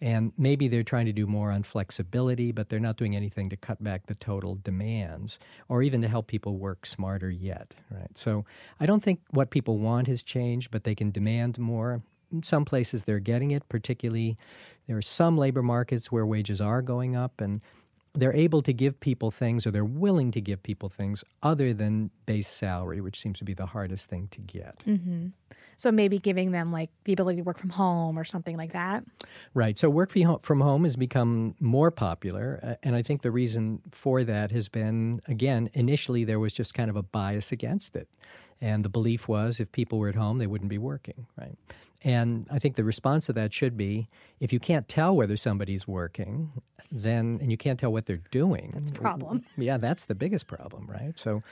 And 0.00 0.32
maybe 0.38 0.68
they're 0.68 0.84
trying 0.84 1.06
to 1.06 1.12
do 1.12 1.26
more 1.26 1.50
on 1.50 1.64
flexibility, 1.64 2.52
but 2.52 2.68
they're 2.68 2.78
not 2.78 2.96
doing 2.96 3.16
anything 3.16 3.48
to 3.48 3.56
cut 3.56 3.82
back 3.82 4.06
the 4.06 4.14
total 4.14 4.58
demands 4.62 5.40
or 5.68 5.82
even 5.82 6.02
to 6.02 6.08
help 6.08 6.28
people 6.28 6.56
work 6.56 6.86
smarter 6.86 7.30
yet, 7.30 7.74
right? 7.90 8.16
So 8.16 8.44
I 8.78 8.86
don't 8.86 9.02
think 9.02 9.20
what 9.30 9.50
people 9.50 9.78
want 9.78 10.06
has 10.06 10.22
changed, 10.22 10.70
but 10.70 10.84
they 10.84 10.94
can 10.94 11.10
demand 11.10 11.58
more. 11.58 12.02
In 12.30 12.44
some 12.44 12.64
places 12.64 13.04
they're 13.04 13.18
getting 13.18 13.50
it, 13.50 13.68
particularly 13.68 14.36
there 14.86 14.96
are 14.96 15.02
some 15.02 15.36
labor 15.36 15.62
markets 15.62 16.12
where 16.12 16.24
wages 16.24 16.60
are 16.60 16.82
going 16.82 17.16
up 17.16 17.40
and 17.40 17.62
they're 18.14 18.34
able 18.34 18.62
to 18.62 18.72
give 18.72 18.98
people 19.00 19.30
things 19.30 19.66
or 19.66 19.70
they're 19.70 19.84
willing 19.84 20.30
to 20.32 20.40
give 20.40 20.62
people 20.62 20.88
things 20.88 21.22
other 21.42 21.72
than 21.72 22.10
base 22.26 22.48
salary, 22.48 23.00
which 23.00 23.18
seems 23.18 23.38
to 23.38 23.44
be 23.44 23.54
the 23.54 23.66
hardest 23.66 24.08
thing 24.08 24.28
to 24.30 24.40
get. 24.40 24.82
Mm-hmm. 24.86 25.28
So 25.76 25.92
maybe 25.92 26.18
giving 26.18 26.50
them 26.50 26.72
like 26.72 26.90
the 27.04 27.12
ability 27.12 27.36
to 27.36 27.42
work 27.42 27.58
from 27.58 27.70
home 27.70 28.18
or 28.18 28.24
something 28.24 28.56
like 28.56 28.72
that. 28.72 29.04
Right. 29.54 29.78
So 29.78 29.88
work 29.88 30.10
from 30.42 30.60
home 30.60 30.82
has 30.82 30.96
become 30.96 31.54
more 31.60 31.92
popular. 31.92 32.76
And 32.82 32.96
I 32.96 33.02
think 33.02 33.22
the 33.22 33.30
reason 33.30 33.82
for 33.92 34.24
that 34.24 34.50
has 34.50 34.68
been, 34.68 35.20
again, 35.28 35.70
initially 35.74 36.24
there 36.24 36.40
was 36.40 36.52
just 36.52 36.74
kind 36.74 36.90
of 36.90 36.96
a 36.96 37.02
bias 37.02 37.52
against 37.52 37.94
it. 37.94 38.08
And 38.60 38.84
the 38.84 38.88
belief 38.88 39.28
was 39.28 39.60
if 39.60 39.70
people 39.70 40.00
were 40.00 40.08
at 40.08 40.16
home, 40.16 40.38
they 40.38 40.48
wouldn't 40.48 40.70
be 40.70 40.78
working, 40.78 41.26
right? 41.38 41.56
And 42.04 42.46
I 42.50 42.60
think 42.60 42.76
the 42.76 42.84
response 42.84 43.26
to 43.26 43.32
that 43.32 43.52
should 43.52 43.76
be 43.76 44.08
if 44.38 44.52
you 44.52 44.60
can't 44.60 44.86
tell 44.86 45.16
whether 45.16 45.36
somebody's 45.36 45.88
working, 45.88 46.52
then, 46.92 47.38
and 47.40 47.50
you 47.50 47.56
can't 47.56 47.78
tell 47.78 47.92
what 47.92 48.04
they're 48.06 48.22
doing. 48.30 48.70
That's 48.72 48.90
a 48.90 48.92
problem. 48.92 49.44
Yeah, 49.56 49.78
that's 49.78 50.04
the 50.04 50.14
biggest 50.14 50.46
problem, 50.46 50.86
right? 50.86 51.18
So, 51.18 51.42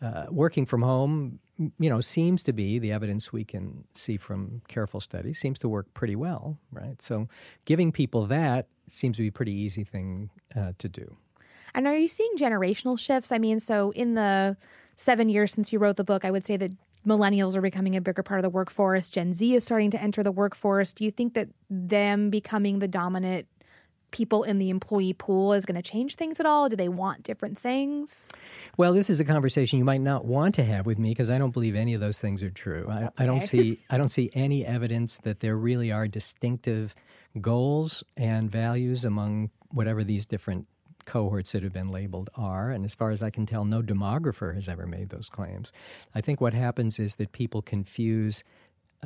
uh, 0.00 0.26
working 0.30 0.66
from 0.66 0.82
home, 0.82 1.40
you 1.78 1.90
know, 1.90 2.00
seems 2.00 2.42
to 2.44 2.52
be 2.52 2.78
the 2.78 2.92
evidence 2.92 3.32
we 3.32 3.44
can 3.44 3.84
see 3.94 4.16
from 4.16 4.62
careful 4.68 5.00
studies 5.00 5.40
seems 5.40 5.58
to 5.60 5.68
work 5.68 5.92
pretty 5.94 6.14
well, 6.14 6.58
right? 6.70 7.00
So, 7.02 7.28
giving 7.64 7.90
people 7.90 8.26
that 8.26 8.68
seems 8.86 9.16
to 9.16 9.22
be 9.22 9.28
a 9.28 9.32
pretty 9.32 9.54
easy 9.54 9.82
thing 9.82 10.30
uh, 10.54 10.72
to 10.78 10.88
do. 10.88 11.16
And 11.74 11.86
are 11.86 11.96
you 11.96 12.08
seeing 12.08 12.36
generational 12.36 12.98
shifts? 12.98 13.32
I 13.32 13.38
mean, 13.38 13.60
so 13.60 13.90
in 13.90 14.14
the 14.14 14.56
seven 14.96 15.28
years 15.28 15.52
since 15.52 15.72
you 15.72 15.78
wrote 15.78 15.96
the 15.96 16.04
book, 16.04 16.24
I 16.24 16.30
would 16.30 16.44
say 16.44 16.56
that 16.56 16.70
millennials 17.06 17.56
are 17.56 17.60
becoming 17.60 17.96
a 17.96 18.00
bigger 18.00 18.22
part 18.22 18.38
of 18.38 18.42
the 18.42 18.50
workforce. 18.50 19.10
Gen 19.10 19.32
Z 19.32 19.54
is 19.54 19.64
starting 19.64 19.90
to 19.92 20.02
enter 20.02 20.22
the 20.22 20.32
workforce. 20.32 20.92
Do 20.92 21.04
you 21.04 21.10
think 21.10 21.34
that 21.34 21.48
them 21.70 22.30
becoming 22.30 22.80
the 22.80 22.88
dominant 22.88 23.46
people 24.10 24.44
in 24.44 24.58
the 24.58 24.70
employee 24.70 25.12
pool 25.12 25.52
is 25.52 25.66
going 25.66 25.74
to 25.74 25.82
change 25.82 26.14
things 26.14 26.40
at 26.40 26.46
all? 26.46 26.68
Do 26.68 26.76
they 26.76 26.88
want 26.88 27.22
different 27.22 27.58
things? 27.58 28.30
Well, 28.76 28.92
this 28.92 29.10
is 29.10 29.20
a 29.20 29.24
conversation 29.24 29.78
you 29.78 29.84
might 29.84 30.00
not 30.00 30.24
want 30.24 30.54
to 30.56 30.64
have 30.64 30.86
with 30.86 30.98
me 30.98 31.10
because 31.10 31.30
I 31.30 31.38
don't 31.38 31.52
believe 31.52 31.74
any 31.74 31.94
of 31.94 32.00
those 32.00 32.18
things 32.18 32.42
are 32.42 32.50
true. 32.50 32.86
I, 32.90 33.10
I 33.18 33.26
don't 33.26 33.40
see 33.40 33.80
I 33.90 33.98
don't 33.98 34.08
see 34.08 34.30
any 34.34 34.64
evidence 34.64 35.18
that 35.18 35.40
there 35.40 35.56
really 35.56 35.92
are 35.92 36.08
distinctive 36.08 36.94
goals 37.40 38.04
and 38.16 38.50
values 38.50 39.04
among 39.04 39.50
whatever 39.70 40.02
these 40.04 40.26
different 40.26 40.66
cohorts 41.06 41.52
that 41.52 41.62
have 41.62 41.72
been 41.72 41.88
labeled 41.88 42.28
are. 42.34 42.70
And 42.70 42.84
as 42.84 42.94
far 42.94 43.10
as 43.10 43.22
I 43.22 43.30
can 43.30 43.46
tell, 43.46 43.64
no 43.64 43.80
demographer 43.80 44.54
has 44.54 44.68
ever 44.68 44.86
made 44.86 45.08
those 45.08 45.30
claims. 45.30 45.72
I 46.14 46.20
think 46.20 46.40
what 46.40 46.52
happens 46.52 46.98
is 46.98 47.16
that 47.16 47.32
people 47.32 47.62
confuse 47.62 48.44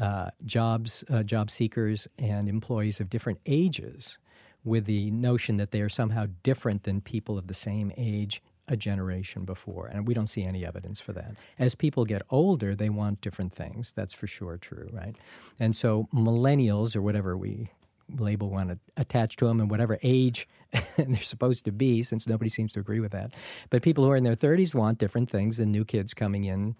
uh, 0.00 0.30
jobs, 0.44 1.04
uh, 1.10 1.22
job 1.22 1.50
seekers, 1.50 2.08
and 2.18 2.48
employees 2.48 3.00
of 3.00 3.10
different 3.10 3.40
ages 3.46 4.18
with 4.64 4.84
the 4.84 5.10
notion 5.10 5.56
that 5.56 5.70
they 5.70 5.80
are 5.80 5.88
somehow 5.88 6.26
different 6.42 6.82
than 6.82 7.00
people 7.00 7.38
of 7.38 7.46
the 7.46 7.54
same 7.54 7.92
age 7.96 8.42
a 8.68 8.76
generation 8.76 9.44
before. 9.44 9.88
And 9.88 10.06
we 10.06 10.14
don't 10.14 10.28
see 10.28 10.44
any 10.44 10.64
evidence 10.64 11.00
for 11.00 11.12
that. 11.14 11.34
As 11.58 11.74
people 11.74 12.04
get 12.04 12.22
older, 12.30 12.74
they 12.74 12.88
want 12.88 13.20
different 13.20 13.52
things. 13.52 13.92
That's 13.92 14.14
for 14.14 14.26
sure 14.26 14.58
true, 14.58 14.88
right? 14.92 15.16
And 15.58 15.74
so 15.74 16.08
millennials, 16.14 16.94
or 16.94 17.02
whatever 17.02 17.36
we 17.36 17.70
label 18.18 18.50
want 18.50 18.70
to 18.70 18.78
attach 18.96 19.36
to 19.36 19.46
them 19.46 19.60
and 19.60 19.70
whatever 19.70 19.98
age 20.02 20.48
they're 20.96 21.16
supposed 21.20 21.64
to 21.64 21.72
be, 21.72 22.02
since 22.02 22.26
nobody 22.26 22.48
seems 22.48 22.72
to 22.72 22.80
agree 22.80 23.00
with 23.00 23.12
that. 23.12 23.32
But 23.70 23.82
people 23.82 24.04
who 24.04 24.10
are 24.10 24.16
in 24.16 24.24
their 24.24 24.36
30s 24.36 24.74
want 24.74 24.98
different 24.98 25.30
things 25.30 25.56
than 25.56 25.72
new 25.72 25.84
kids 25.84 26.14
coming 26.14 26.44
in 26.44 26.76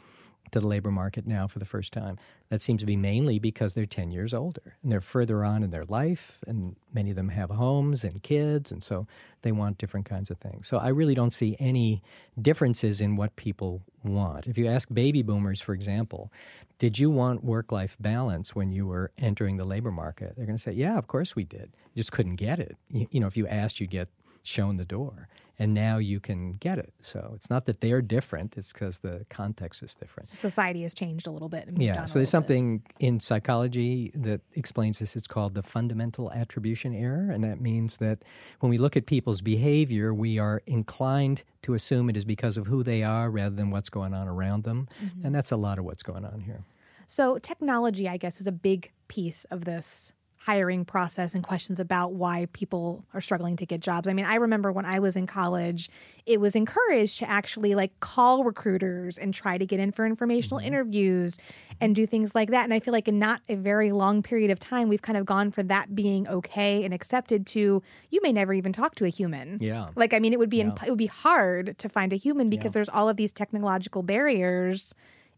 to 0.53 0.61
the 0.61 0.67
labor 0.67 0.91
market 0.91 1.27
now 1.27 1.47
for 1.47 1.59
the 1.59 1.65
first 1.65 1.93
time. 1.93 2.19
That 2.49 2.61
seems 2.61 2.81
to 2.81 2.87
be 2.87 2.97
mainly 2.97 3.39
because 3.39 3.75
they're 3.75 3.87
10 3.87 4.11
years 4.11 4.35
older 4.35 4.77
and 4.83 4.91
they're 4.91 5.01
further 5.01 5.45
on 5.45 5.63
in 5.63 5.71
their 5.71 5.85
life, 5.85 6.43
and 6.47 6.75
many 6.93 7.11
of 7.11 7.17
them 7.17 7.29
have 7.29 7.51
homes 7.51 8.03
and 8.03 8.23
kids, 8.23 8.73
and 8.73 8.83
so 8.83 9.07
they 9.43 9.53
want 9.53 9.79
different 9.79 10.07
kinds 10.07 10.31
of 10.31 10.39
things. 10.39 10.67
So 10.67 10.79
I 10.79 10.89
really 10.89 11.15
don't 11.15 11.33
see 11.33 11.57
any 11.61 12.03
differences 12.41 13.01
in 13.01 13.17
what 13.17 13.37
people 13.37 13.83
want. 14.03 14.47
If 14.47 14.59
you 14.59 14.67
ask 14.67 14.89
baby 14.93 15.23
boomers, 15.23 15.61
for 15.61 15.75
example, 15.75 16.33
did 16.79 16.99
you 16.99 17.11
want 17.11 17.45
work 17.45 17.71
life 17.71 17.97
balance 18.01 18.55
when 18.55 18.73
you 18.73 18.87
were 18.87 19.13
entering 19.19 19.59
the 19.59 19.65
labor 19.65 19.93
market? 19.93 20.35
They're 20.37 20.47
going 20.47 20.57
to 20.57 20.63
say, 20.63 20.73
yeah, 20.73 20.97
of 20.99 21.07
course 21.07 21.37
we 21.37 21.45
did. 21.45 21.71
You 21.95 22.01
just 22.01 22.11
couldn't 22.11 22.37
get 22.37 22.59
it. 22.59 22.77
You, 22.89 23.07
you 23.11 23.21
know, 23.21 23.27
if 23.27 23.37
you 23.37 23.47
asked, 23.47 23.81
you'd 23.81 23.91
get 23.91 24.09
shown 24.43 24.77
the 24.77 24.85
door 24.85 25.29
and 25.61 25.75
now 25.75 25.99
you 25.99 26.21
can 26.21 26.55
get 26.55 26.79
it. 26.79 26.95
So 27.03 27.33
it's 27.37 27.51
not 27.51 27.67
that 27.67 27.81
they're 27.83 28.01
different; 28.01 28.57
it's 28.57 28.73
because 28.73 29.01
the 29.01 29.27
context 29.29 29.83
is 29.83 29.95
different. 29.95 30.27
Society 30.27 30.83
has 30.83 30.95
changed 30.95 31.27
a 31.27 31.31
little 31.31 31.51
bit. 31.51 31.69
yeah. 31.77 32.07
So 32.07 32.19
there's 32.19 32.31
something 32.31 32.79
bit. 32.79 32.95
in 32.99 33.21
psychology 33.21 34.11
that 34.15 34.41
explains 34.55 35.01
this. 35.01 35.15
It's 35.15 35.27
called 35.27 35.55
the 35.55 35.63
fundamental 35.63 36.33
attribution 36.33 36.95
error, 36.95 37.31
and 37.31 37.45
that 37.45 37.61
means 37.61 37.99
that 37.99 38.23
when 38.61 38.71
we 38.71 38.79
look 38.79 38.97
at 38.97 39.05
people's 39.05 39.43
behavior, 39.43 40.15
we 40.15 40.39
are 40.39 40.63
inclined 40.67 41.45
to 41.63 41.75
assume 41.75 42.09
it 42.09 42.17
is 42.17 42.25
because 42.25 42.57
of 42.57 42.67
who 42.67 42.83
they 42.83 43.03
are 43.03 43.31
rather 43.31 43.55
than 43.55 43.71
what's 43.71 43.91
going 43.91 44.15
on 44.15 44.27
around 44.27 44.65
them, 44.65 44.89
mm-hmm. 45.05 45.27
and 45.27 45.35
that's 45.35 45.53
a 45.53 45.57
lot 45.57 45.79
of 45.79 45.85
what's 45.85 46.03
going 46.03 46.25
on 46.25 46.41
here. 46.41 46.65
So 47.07 47.37
technology, 47.39 48.09
I 48.09 48.17
guess, 48.17 48.41
is 48.41 48.47
a 48.47 48.53
big 48.53 48.93
piece 49.09 49.45
of 49.47 49.67
this 49.67 50.15
hiring 50.41 50.87
process 50.87 51.35
and 51.35 51.45
questions 51.45 51.79
about 51.79 52.15
why 52.15 52.47
people 52.55 53.05
are 53.13 53.21
struggling 53.21 53.57
to 53.57 53.67
get 53.67 53.81
jobs. 53.81 54.09
I 54.09 54.15
mean, 54.15 54.25
I 54.25 54.37
remember 54.37 54.73
when 54.73 54.87
I 54.87 54.99
was 54.99 55.15
in 55.15 55.27
college, 55.27 55.91
it 56.25 56.41
was 56.41 56.57
encouraged 56.57 57.19
to 57.19 57.29
actually 57.29 57.75
like 57.75 58.01
call 58.01 58.43
recruiters 58.43 59.19
and 59.19 59.35
try 59.35 59.59
to 59.59 59.67
get 59.67 59.81
in 59.81 59.93
for 59.93 60.07
informational 60.07 60.59
mm-hmm. 60.59 60.69
interviews 60.69 61.39
and 61.79 61.95
do 61.95 62.07
things 62.07 62.35
like 62.35 62.51
that. 62.53 62.65
And 62.65 62.73
I 62.73 62.81
feel 62.81 62.93
like 62.93 63.07
in 63.07 63.19
not 63.19 63.43
a 63.51 63.55
very 63.55 63.93
long 63.93 64.23
period 64.23 64.51
of 64.51 64.59
time, 64.59 64.89
we've 64.89 65.03
kind 65.03 65.19
of 65.19 65.27
gone 65.27 65.51
for 65.51 65.63
that 65.65 65.95
being 65.95 66.27
okay 66.27 66.85
and 66.85 66.95
accepted 66.95 67.47
to 67.49 67.83
you 68.09 68.21
may 68.23 68.33
never 68.33 68.55
even 68.55 68.73
talk 68.73 68.95
to 68.95 69.05
a 69.05 69.11
human. 69.11 69.59
Yeah. 69.61 69.89
Like 69.95 70.15
I 70.15 70.21
mean, 70.21 70.33
it 70.33 70.39
would 70.39 70.51
be 70.51 70.59
yeah. 70.59 70.73
it 70.87 70.89
would 70.89 70.99
be 70.99 71.07
hard 71.07 71.77
to 71.77 71.89
find 71.91 72.15
a 72.15 72.17
human 72.17 72.49
because 72.49 72.71
yeah. 72.71 72.77
there's 72.77 72.89
all 72.89 73.11
of 73.11 73.19
these 73.19 73.31
technological 73.33 74.03
barriers 74.03 74.95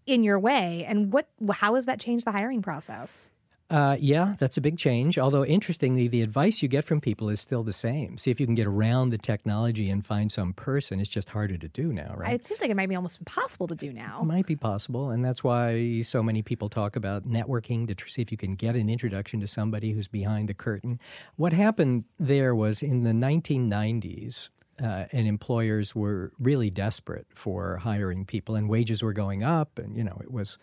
in 0.07 0.23
your 0.23 0.39
way. 0.39 0.85
And 0.87 1.13
what 1.13 1.27
how 1.55 1.75
has 1.75 1.87
that 1.87 1.99
changed 1.99 2.25
the 2.25 2.33
hiring 2.33 2.63
process? 2.63 3.31
Uh, 3.73 3.97
yeah, 3.99 4.35
that's 4.39 4.59
a 4.59 4.61
big 4.61 4.77
change. 4.77 5.19
Although, 5.19 5.47
interestingly, 5.47 6.07
the 6.07 6.21
advice 6.21 6.61
you 6.61 6.69
get 6.69 6.85
from 6.85 7.01
people 7.01 7.31
is 7.31 7.41
still 7.41 7.63
the 7.63 7.73
same. 7.73 8.19
See 8.19 8.31
if 8.31 8.39
you 8.39 8.45
can 8.45 8.55
get 8.55 8.67
around 8.67 9.11
the 9.11 9.19
technology 9.19 9.89
and 9.89 10.05
find 10.05 10.31
some 10.31 10.53
person. 10.53 11.01
It's 11.01 11.09
just 11.09 11.31
harder 11.31 11.57
to 11.57 11.69
do 11.69 11.91
now, 11.91 12.13
right? 12.15 12.35
It 12.35 12.45
seems 12.45 12.61
like 12.61 12.69
it 12.69 12.77
might 12.77 12.91
be 12.91 12.97
almost 12.97 13.19
impossible 13.19 13.67
to 13.69 13.75
do 13.75 13.91
now. 13.91 14.21
It 14.21 14.27
might 14.27 14.47
be 14.47 14.57
possible. 14.57 15.11
And 15.11 15.25
that's 15.25 15.43
why 15.43 16.03
so 16.03 16.23
many 16.23 16.43
people 16.43 16.69
talk 16.69 16.97
about 16.97 17.27
networking 17.27 17.87
to 17.87 17.95
tr- 17.95 18.09
see 18.09 18.21
if 18.21 18.31
you 18.31 18.37
can 18.37 18.57
get 18.57 18.77
an 18.77 18.91
introduction 18.91 19.41
to 19.41 19.47
somebody 19.47 19.93
who's 19.93 20.07
behind 20.07 20.51
the 20.51 20.55
curtain. 20.55 21.01
What 21.37 21.55
happened 21.55 22.05
there 22.21 22.55
was 22.55 22.83
in 22.83 23.05
the 23.05 23.13
1990s, 23.13 24.51
uh, 24.83 25.07
and 25.13 25.27
employers 25.27 25.95
were 25.95 26.33
really 26.39 26.69
desperate 26.69 27.27
for 27.31 27.79
hiring 27.79 28.27
people, 28.27 28.55
and 28.55 28.69
wages 28.69 29.03
were 29.03 29.15
going 29.15 29.43
up, 29.43 29.79
and 29.79 29.97
you 29.97 30.05
know 30.05 30.19
it 30.23 30.31
was 30.31 30.59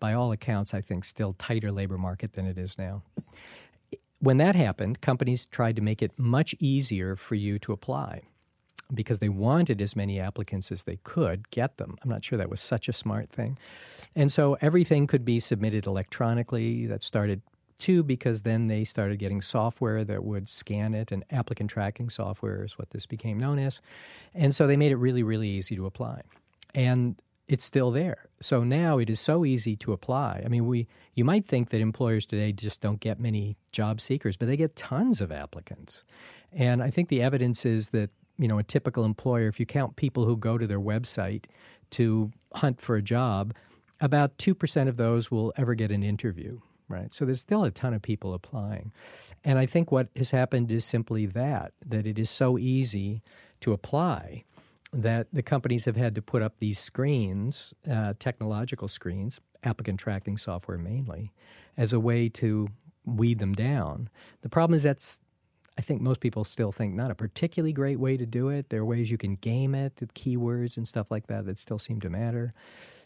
by 0.00 0.12
all 0.12 0.32
accounts, 0.32 0.74
I 0.74 0.80
think, 0.80 1.04
still 1.04 1.32
tighter 1.34 1.72
labor 1.72 1.98
market 1.98 2.34
than 2.34 2.46
it 2.46 2.58
is 2.58 2.78
now. 2.78 3.02
When 4.18 4.38
that 4.38 4.54
happened, 4.54 5.00
companies 5.00 5.46
tried 5.46 5.76
to 5.76 5.82
make 5.82 6.02
it 6.02 6.18
much 6.18 6.54
easier 6.58 7.16
for 7.16 7.34
you 7.34 7.58
to 7.60 7.72
apply 7.72 8.22
because 8.92 9.18
they 9.18 9.28
wanted 9.28 9.80
as 9.80 9.96
many 9.96 10.20
applicants 10.20 10.70
as 10.70 10.84
they 10.84 10.96
could 11.04 11.50
get 11.50 11.78
them. 11.78 11.96
I'm 12.02 12.10
not 12.10 12.24
sure 12.24 12.38
that 12.38 12.50
was 12.50 12.60
such 12.60 12.88
a 12.88 12.92
smart 12.92 13.30
thing. 13.30 13.58
And 14.14 14.32
so 14.32 14.56
everything 14.60 15.06
could 15.06 15.24
be 15.24 15.40
submitted 15.40 15.86
electronically. 15.86 16.86
That 16.86 17.02
started 17.02 17.42
too 17.76 18.02
because 18.02 18.42
then 18.42 18.68
they 18.68 18.84
started 18.84 19.18
getting 19.18 19.42
software 19.42 20.04
that 20.04 20.22
would 20.24 20.48
scan 20.48 20.94
it, 20.94 21.10
and 21.10 21.24
applicant 21.30 21.70
tracking 21.70 22.08
software 22.08 22.64
is 22.64 22.78
what 22.78 22.90
this 22.90 23.06
became 23.06 23.38
known 23.38 23.58
as. 23.58 23.80
And 24.32 24.54
so 24.54 24.66
they 24.66 24.76
made 24.76 24.92
it 24.92 24.96
really, 24.96 25.22
really 25.22 25.48
easy 25.48 25.74
to 25.76 25.86
apply. 25.86 26.22
And 26.74 27.16
it's 27.46 27.64
still 27.64 27.90
there. 27.90 28.28
So 28.40 28.64
now 28.64 28.98
it 28.98 29.10
is 29.10 29.20
so 29.20 29.44
easy 29.44 29.76
to 29.76 29.92
apply. 29.92 30.42
I 30.44 30.48
mean, 30.48 30.66
we 30.66 30.86
you 31.14 31.24
might 31.24 31.44
think 31.44 31.70
that 31.70 31.80
employers 31.80 32.26
today 32.26 32.52
just 32.52 32.80
don't 32.80 33.00
get 33.00 33.20
many 33.20 33.56
job 33.70 34.00
seekers, 34.00 34.36
but 34.36 34.48
they 34.48 34.56
get 34.56 34.74
tons 34.76 35.20
of 35.20 35.30
applicants. 35.30 36.04
And 36.52 36.82
I 36.82 36.90
think 36.90 37.08
the 37.08 37.22
evidence 37.22 37.64
is 37.64 37.90
that, 37.90 38.10
you 38.38 38.48
know, 38.48 38.58
a 38.58 38.62
typical 38.62 39.04
employer, 39.04 39.46
if 39.46 39.60
you 39.60 39.66
count 39.66 39.96
people 39.96 40.24
who 40.24 40.36
go 40.36 40.58
to 40.58 40.66
their 40.66 40.80
website 40.80 41.44
to 41.90 42.32
hunt 42.54 42.80
for 42.80 42.96
a 42.96 43.02
job, 43.02 43.54
about 44.00 44.38
2% 44.38 44.88
of 44.88 44.96
those 44.96 45.30
will 45.30 45.52
ever 45.56 45.74
get 45.74 45.92
an 45.92 46.02
interview, 46.02 46.60
right? 46.88 47.14
So 47.14 47.24
there's 47.24 47.40
still 47.40 47.62
a 47.62 47.70
ton 47.70 47.94
of 47.94 48.02
people 48.02 48.34
applying. 48.34 48.92
And 49.44 49.58
I 49.58 49.66
think 49.66 49.92
what 49.92 50.08
has 50.16 50.32
happened 50.32 50.70
is 50.72 50.84
simply 50.84 51.26
that, 51.26 51.72
that 51.86 52.06
it 52.06 52.18
is 52.18 52.30
so 52.30 52.58
easy 52.58 53.22
to 53.60 53.72
apply 53.72 54.44
that 54.94 55.26
the 55.32 55.42
companies 55.42 55.84
have 55.84 55.96
had 55.96 56.14
to 56.14 56.22
put 56.22 56.42
up 56.42 56.58
these 56.58 56.78
screens, 56.78 57.74
uh, 57.90 58.14
technological 58.18 58.88
screens, 58.88 59.40
applicant 59.62 59.98
tracking 59.98 60.36
software 60.36 60.78
mainly, 60.78 61.32
as 61.76 61.92
a 61.92 62.00
way 62.00 62.28
to 62.28 62.68
weed 63.04 63.38
them 63.38 63.52
down. 63.52 64.08
The 64.42 64.48
problem 64.48 64.74
is 64.74 64.82
that's 64.82 65.20
I 65.76 65.82
think 65.82 66.00
most 66.00 66.20
people 66.20 66.44
still 66.44 66.70
think 66.70 66.94
not 66.94 67.10
a 67.10 67.14
particularly 67.14 67.72
great 67.72 67.98
way 67.98 68.16
to 68.16 68.26
do 68.26 68.48
it. 68.48 68.70
There 68.70 68.80
are 68.80 68.84
ways 68.84 69.10
you 69.10 69.18
can 69.18 69.34
game 69.34 69.74
it 69.74 69.94
with 69.98 70.14
keywords 70.14 70.76
and 70.76 70.86
stuff 70.86 71.10
like 71.10 71.26
that 71.26 71.46
that 71.46 71.58
still 71.58 71.80
seem 71.80 72.00
to 72.02 72.10
matter. 72.10 72.52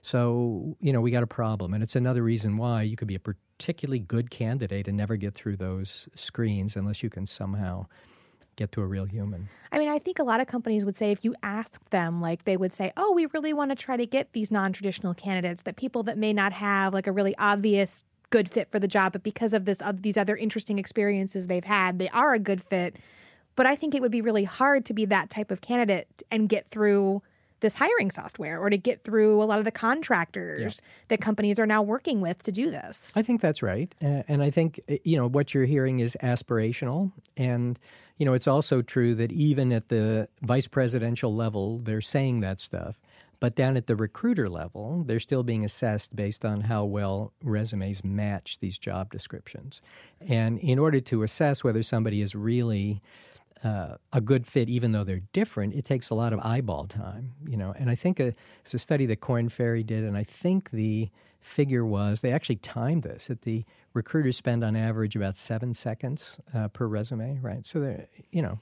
So, 0.02 0.76
you 0.80 0.92
know, 0.92 1.00
we 1.00 1.10
got 1.10 1.22
a 1.22 1.26
problem. 1.26 1.72
And 1.72 1.82
it's 1.82 1.96
another 1.96 2.22
reason 2.22 2.58
why 2.58 2.82
you 2.82 2.94
could 2.94 3.08
be 3.08 3.14
a 3.14 3.20
particularly 3.20 3.98
good 3.98 4.30
candidate 4.30 4.86
and 4.86 4.96
never 4.96 5.16
get 5.16 5.34
through 5.34 5.56
those 5.56 6.08
screens 6.14 6.76
unless 6.76 7.02
you 7.02 7.08
can 7.08 7.26
somehow 7.26 7.86
get 8.58 8.72
to 8.72 8.82
a 8.82 8.86
real 8.86 9.06
human. 9.06 9.48
I 9.72 9.78
mean, 9.78 9.88
I 9.88 9.98
think 9.98 10.18
a 10.18 10.24
lot 10.24 10.40
of 10.40 10.46
companies 10.46 10.84
would 10.84 10.96
say 10.96 11.10
if 11.12 11.24
you 11.24 11.34
asked 11.42 11.90
them, 11.90 12.20
like 12.20 12.44
they 12.44 12.56
would 12.56 12.74
say, 12.74 12.92
"Oh, 12.96 13.12
we 13.12 13.26
really 13.26 13.52
want 13.52 13.70
to 13.70 13.76
try 13.76 13.96
to 13.96 14.04
get 14.04 14.32
these 14.32 14.50
non-traditional 14.50 15.14
candidates, 15.14 15.62
that 15.62 15.76
people 15.76 16.02
that 16.02 16.18
may 16.18 16.32
not 16.32 16.52
have 16.52 16.92
like 16.92 17.06
a 17.06 17.12
really 17.12 17.34
obvious 17.38 18.04
good 18.30 18.50
fit 18.50 18.70
for 18.70 18.78
the 18.78 18.88
job, 18.88 19.12
but 19.12 19.22
because 19.22 19.54
of 19.54 19.64
this 19.64 19.80
uh, 19.80 19.92
these 19.94 20.18
other 20.18 20.36
interesting 20.36 20.78
experiences 20.78 21.46
they've 21.46 21.64
had, 21.64 21.98
they 21.98 22.10
are 22.10 22.34
a 22.34 22.38
good 22.38 22.60
fit." 22.60 22.96
But 23.56 23.66
I 23.66 23.74
think 23.74 23.94
it 23.94 24.02
would 24.02 24.12
be 24.12 24.20
really 24.20 24.44
hard 24.44 24.84
to 24.84 24.94
be 24.94 25.04
that 25.06 25.30
type 25.30 25.50
of 25.50 25.60
candidate 25.60 26.22
and 26.30 26.48
get 26.48 26.68
through 26.68 27.22
this 27.60 27.74
hiring 27.74 28.10
software 28.10 28.58
or 28.58 28.70
to 28.70 28.76
get 28.76 29.04
through 29.04 29.42
a 29.42 29.44
lot 29.44 29.58
of 29.58 29.64
the 29.64 29.70
contractors 29.70 30.80
yeah. 30.82 30.88
that 31.08 31.20
companies 31.20 31.58
are 31.58 31.66
now 31.66 31.82
working 31.82 32.20
with 32.20 32.42
to 32.44 32.52
do 32.52 32.70
this. 32.70 33.12
I 33.16 33.22
think 33.22 33.40
that's 33.40 33.62
right. 33.62 33.92
and 34.00 34.42
I 34.42 34.50
think, 34.50 34.80
eh, 34.88 34.98
you 35.04 35.16
know, 35.16 35.28
what 35.28 35.54
you're 35.54 35.64
hearing 35.66 36.00
is 36.00 36.16
aspirational. 36.22 37.12
And, 37.36 37.78
you 38.16 38.26
know, 38.26 38.34
it's 38.34 38.48
also 38.48 38.82
true 38.82 39.14
that 39.16 39.32
even 39.32 39.72
at 39.72 39.88
the 39.88 40.28
vice 40.42 40.68
presidential 40.68 41.34
level, 41.34 41.78
they're 41.78 42.00
saying 42.00 42.40
that 42.40 42.60
stuff. 42.60 42.98
But 43.40 43.54
down 43.54 43.76
at 43.76 43.86
the 43.86 43.94
recruiter 43.94 44.48
level, 44.48 45.04
they're 45.04 45.20
still 45.20 45.44
being 45.44 45.64
assessed 45.64 46.16
based 46.16 46.44
on 46.44 46.62
how 46.62 46.84
well 46.84 47.32
resumes 47.42 48.02
match 48.02 48.58
these 48.58 48.78
job 48.78 49.12
descriptions. 49.12 49.80
And 50.20 50.58
in 50.58 50.78
order 50.78 50.98
to 51.00 51.22
assess 51.22 51.62
whether 51.62 51.84
somebody 51.84 52.20
is 52.20 52.34
really 52.34 53.00
uh, 53.64 53.96
a 54.12 54.20
good 54.20 54.46
fit, 54.46 54.68
even 54.68 54.92
though 54.92 55.04
they're 55.04 55.22
different, 55.32 55.74
it 55.74 55.84
takes 55.84 56.10
a 56.10 56.14
lot 56.14 56.32
of 56.32 56.40
eyeball 56.40 56.86
time, 56.86 57.32
you 57.46 57.56
know. 57.56 57.74
And 57.78 57.90
I 57.90 57.94
think 57.94 58.20
a, 58.20 58.34
it's 58.64 58.74
a 58.74 58.78
study 58.78 59.06
that 59.06 59.20
Korn 59.20 59.48
Ferry 59.48 59.82
did, 59.82 60.04
and 60.04 60.16
I 60.16 60.24
think 60.24 60.70
the 60.70 61.10
figure 61.40 61.84
was 61.84 62.20
they 62.20 62.32
actually 62.32 62.56
timed 62.56 63.02
this 63.02 63.28
that 63.28 63.42
the 63.42 63.64
recruiters 63.94 64.36
spend 64.36 64.64
on 64.64 64.76
average 64.76 65.16
about 65.16 65.36
seven 65.36 65.72
seconds 65.74 66.40
uh, 66.54 66.68
per 66.68 66.86
resume, 66.86 67.38
right? 67.40 67.66
So 67.66 67.80
they 67.80 68.06
you 68.30 68.42
know, 68.42 68.60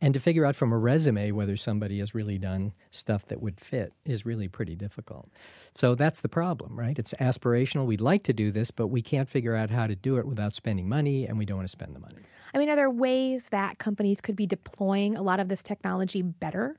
and 0.00 0.14
to 0.14 0.20
figure 0.20 0.44
out 0.44 0.56
from 0.56 0.72
a 0.72 0.78
resume 0.78 1.30
whether 1.32 1.56
somebody 1.56 1.98
has 1.98 2.14
really 2.14 2.38
done 2.38 2.72
stuff 2.90 3.26
that 3.26 3.40
would 3.40 3.60
fit 3.60 3.92
is 4.04 4.24
really 4.26 4.48
pretty 4.48 4.74
difficult. 4.74 5.28
So 5.74 5.94
that's 5.94 6.20
the 6.20 6.28
problem, 6.28 6.78
right? 6.78 6.98
It's 6.98 7.14
aspirational. 7.14 7.86
We'd 7.86 8.00
like 8.00 8.22
to 8.24 8.32
do 8.32 8.50
this, 8.50 8.70
but 8.70 8.88
we 8.88 9.02
can't 9.02 9.28
figure 9.28 9.54
out 9.54 9.70
how 9.70 9.86
to 9.86 9.94
do 9.94 10.16
it 10.16 10.26
without 10.26 10.54
spending 10.54 10.88
money, 10.88 11.26
and 11.26 11.38
we 11.38 11.44
don't 11.44 11.58
want 11.58 11.68
to 11.68 11.72
spend 11.72 11.94
the 11.94 12.00
money. 12.00 12.22
I 12.54 12.58
mean, 12.58 12.68
are 12.68 12.76
there 12.76 12.90
ways 12.90 13.48
that 13.50 13.78
companies 13.78 14.20
could 14.20 14.36
be 14.36 14.46
deploying 14.46 15.16
a 15.16 15.22
lot 15.22 15.40
of 15.40 15.48
this 15.48 15.62
technology 15.62 16.22
better? 16.22 16.76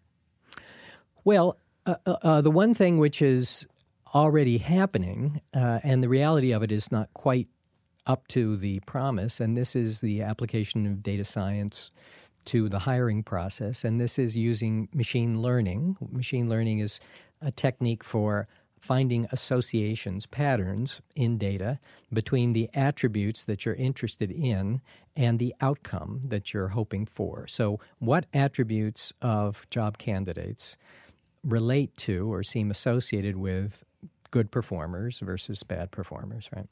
Well, 1.24 1.58
uh, 1.86 1.96
uh, 2.06 2.16
uh 2.22 2.42
the 2.42 2.52
one 2.52 2.74
thing 2.74 2.98
which 2.98 3.22
is 3.22 3.68
already 4.13 4.60
happening, 4.60 5.41
uh, 5.54 5.80
and 5.84 6.04
the 6.04 6.10
reality 6.10 6.52
of 6.52 6.63
it 6.63 6.72
is 6.72 6.91
not 6.91 7.13
quite 7.13 7.48
up 8.06 8.28
to 8.30 8.56
the 8.56 8.80
promise, 8.82 9.39
and 9.39 9.58
this 9.58 9.76
is 9.76 10.02
the 10.02 10.22
application 10.22 10.86
of 10.86 11.02
data 11.02 11.24
science 11.24 11.91
to 12.46 12.70
the 12.70 12.80
hiring 12.80 13.24
process, 13.24 13.84
and 13.84 14.00
this 14.00 14.20
is 14.20 14.36
using 14.36 14.88
machine 14.94 15.41
learning. 15.41 15.98
Machine 16.12 16.48
learning 16.48 16.80
is 16.80 17.00
a 17.41 17.52
technique 17.52 18.04
for 18.04 18.48
finding 18.80 19.28
associations, 19.32 20.28
patterns 20.28 21.02
in 21.15 21.39
data 21.39 21.80
between 22.13 22.54
the 22.54 22.70
attributes 22.76 23.44
that 23.46 23.65
you're 23.65 23.76
interested 23.76 24.32
in 24.32 24.80
and 25.15 25.39
the 25.39 25.56
outcome 25.60 26.22
that 26.24 26.54
you're 26.54 26.70
hoping 26.70 27.08
for. 27.08 27.48
So, 27.48 27.80
what 27.98 28.28
attributes 28.32 29.12
of 29.24 29.68
job 29.72 29.98
candidates 29.98 30.78
relate 31.44 31.98
to 31.98 32.32
or 32.32 32.44
seem 32.44 32.70
associated 32.70 33.38
with 33.38 33.84
good 34.36 34.52
performers 34.52 35.19
versus 35.19 35.63
bad 35.63 35.91
performers, 35.91 36.50
right? 36.54 36.67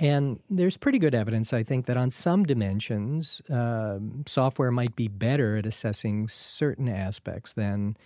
And 0.00 0.40
there's 0.48 0.78
pretty 0.78 0.98
good 0.98 1.14
evidence, 1.14 1.52
I 1.52 1.62
think, 1.62 1.84
that 1.84 1.98
on 1.98 2.10
some 2.10 2.44
dimensions, 2.44 3.42
uh, 3.50 3.98
software 4.26 4.70
might 4.70 4.96
be 4.96 5.08
better 5.08 5.58
at 5.58 5.66
assessing 5.66 6.26
certain 6.28 6.88
aspects 6.88 7.52
than 7.52 7.98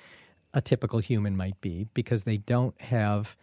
a 0.52 0.60
typical 0.60 0.98
human 0.98 1.36
might 1.36 1.60
be 1.60 1.86
because 1.94 2.24
they 2.24 2.36
don't 2.36 2.80
have 2.80 3.36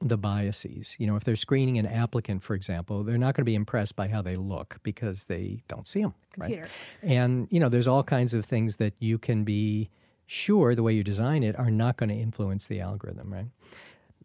the 0.00 0.18
biases. 0.18 0.96
You 0.98 1.06
know, 1.06 1.14
if 1.14 1.22
they're 1.22 1.36
screening 1.36 1.78
an 1.78 1.86
applicant, 1.86 2.42
for 2.42 2.54
example, 2.54 3.04
they're 3.04 3.16
not 3.16 3.36
going 3.36 3.42
to 3.42 3.44
be 3.44 3.54
impressed 3.54 3.94
by 3.94 4.08
how 4.08 4.20
they 4.20 4.34
look 4.34 4.78
because 4.82 5.26
they 5.26 5.62
don't 5.68 5.86
see 5.86 6.02
them. 6.02 6.14
Computer. 6.32 6.62
Right? 6.62 6.70
And, 7.08 7.46
you 7.52 7.60
know, 7.60 7.68
there's 7.68 7.86
all 7.86 8.02
kinds 8.02 8.34
of 8.34 8.44
things 8.44 8.78
that 8.78 8.94
you 8.98 9.18
can 9.18 9.44
be 9.44 9.90
sure 10.26 10.74
the 10.74 10.82
way 10.82 10.92
you 10.92 11.04
design 11.04 11.44
it 11.44 11.56
are 11.56 11.70
not 11.70 11.96
going 11.98 12.08
to 12.08 12.16
influence 12.16 12.66
the 12.66 12.80
algorithm, 12.80 13.32
right? 13.32 13.46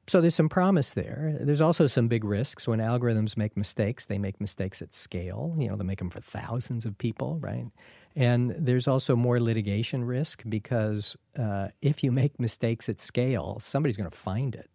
So 0.10 0.22
there's 0.22 0.34
some 0.34 0.50
promise 0.50 0.96
there. 0.96 1.38
There's 1.40 1.62
also 1.62 1.86
some 1.86 2.08
big 2.08 2.24
risks 2.24 2.68
when 2.68 2.80
algorithms 2.80 3.38
make 3.38 3.56
mistakes. 3.56 4.08
They 4.08 4.18
make 4.18 4.42
mistakes 4.42 4.82
at 4.82 4.92
scale. 4.92 5.54
You 5.56 5.70
know, 5.70 5.76
they 5.76 5.84
make 5.84 6.00
them 6.00 6.10
for 6.10 6.20
thousands 6.20 6.84
of 6.84 6.98
people, 6.98 7.38
right? 7.40 7.68
And 8.16 8.56
there's 8.58 8.88
also 8.88 9.16
more 9.16 9.40
litigation 9.40 10.04
risk 10.04 10.42
because 10.50 11.16
uh, 11.38 11.68
if 11.84 12.04
you 12.04 12.12
make 12.12 12.40
mistakes 12.40 12.90
at 12.90 13.00
scale, 13.00 13.60
somebody's 13.60 13.98
going 13.98 14.10
to 14.10 14.18
find 14.18 14.56
it 14.56 14.72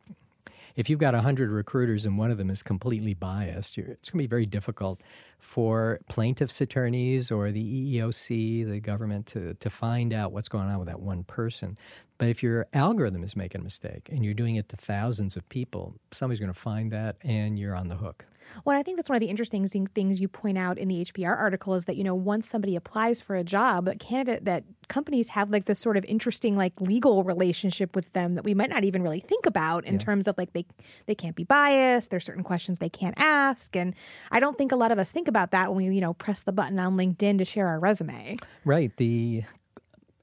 if 0.77 0.91
you've 0.91 0.99
got 0.99 1.15
100 1.15 1.51
recruiters 1.51 2.05
and 2.05 2.19
one 2.19 2.31
of 2.31 2.39
them 2.39 2.51
is 2.51 2.63
completely 2.63 3.15
biased, 3.15 3.79
it's 3.79 4.11
going 4.11 4.19
to 4.19 4.25
be 4.25 4.27
very 4.27 4.47
difficult 4.47 5.01
for 5.39 6.01
plaintiffs' 6.09 6.61
attorneys 6.61 7.31
or 7.31 7.53
the 7.53 7.97
EEOC, 7.99 8.69
the 8.69 8.81
government, 8.81 9.27
to, 9.27 9.55
to 9.55 9.71
find 9.71 10.13
out 10.13 10.33
what's 10.33 10.49
going 10.49 10.69
on 10.69 10.79
with 10.79 10.89
that 10.89 11.01
one 11.01 11.23
person. 11.25 11.77
But 12.19 12.29
if 12.29 12.43
your 12.43 12.67
algorithm 12.73 13.23
is 13.23 13.37
making 13.37 13.61
a 13.61 13.65
mistake 13.65 14.09
and 14.11 14.25
you're 14.25 14.35
doing 14.35 14.57
it 14.57 14.69
to 14.71 14.77
thousands 14.77 15.37
of 15.37 15.49
people, 15.49 15.95
somebody's 16.11 16.41
going 16.41 16.53
to 16.53 16.59
find 16.59 16.91
that 16.93 17.17
and 17.23 17.59
you're 17.59 17.77
on 17.77 17.89
the 17.89 17.97
hook. 17.97 18.25
Well, 18.65 18.79
I 18.79 18.83
think 18.83 18.97
that's 18.97 19.09
one 19.09 19.17
of 19.17 19.21
the 19.21 19.29
interesting 19.29 19.67
things 19.67 20.21
you 20.21 20.29
point 20.29 20.59
out 20.59 20.79
in 20.79 20.89
the 20.89 21.05
HBR 21.05 21.37
article 21.37 21.75
is 21.75 21.87
that, 21.87 21.97
you 21.97 22.05
know, 22.05 22.15
once 22.15 22.49
somebody 22.49 22.77
applies 22.77 23.21
for 23.21 23.37
a 23.37 23.45
job, 23.45 23.87
that 23.87 24.01
candidate 24.01 24.45
that 24.45 24.65
companies 24.89 25.31
have 25.31 25.51
like 25.51 25.65
this 25.65 25.79
sort 25.79 25.97
of 25.97 26.05
interesting 26.05 26.57
like 26.57 26.79
legal 26.81 27.25
relationship 27.25 27.97
with 27.97 28.13
them 28.13 28.35
that 28.35 28.45
we 28.45 28.55
might 28.55 28.71
not 28.71 28.85
even 28.85 29.03
really 29.03 29.21
think 29.21 29.47
about 29.47 29.85
in 29.85 29.95
yeah. 29.95 29.99
terms 29.99 30.29
of 30.29 30.37
like 30.37 30.53
they 30.53 30.67
they 31.07 31.15
can't 31.15 31.37
be 31.37 31.45
biased, 31.45 32.11
there's 32.11 32.25
certain 32.25 32.45
questions 32.45 32.79
they 32.79 32.89
can't 32.89 33.15
ask. 33.19 33.75
And 33.77 33.95
I 34.31 34.41
don't 34.41 34.59
think 34.59 34.73
a 34.73 34.77
lot 34.77 34.93
of 34.93 34.99
us 34.99 35.13
think 35.13 35.29
about 35.29 35.51
that 35.53 35.75
when 35.75 35.87
we, 35.87 35.95
you 35.95 36.01
know, 36.01 36.15
press 36.15 36.43
the 36.43 36.53
button 36.53 36.79
on 36.79 36.97
LinkedIn 36.97 37.39
to 37.39 37.45
share 37.45 37.69
our 37.69 37.79
resume. 37.79 38.37
Right. 38.65 38.95
The 38.97 39.45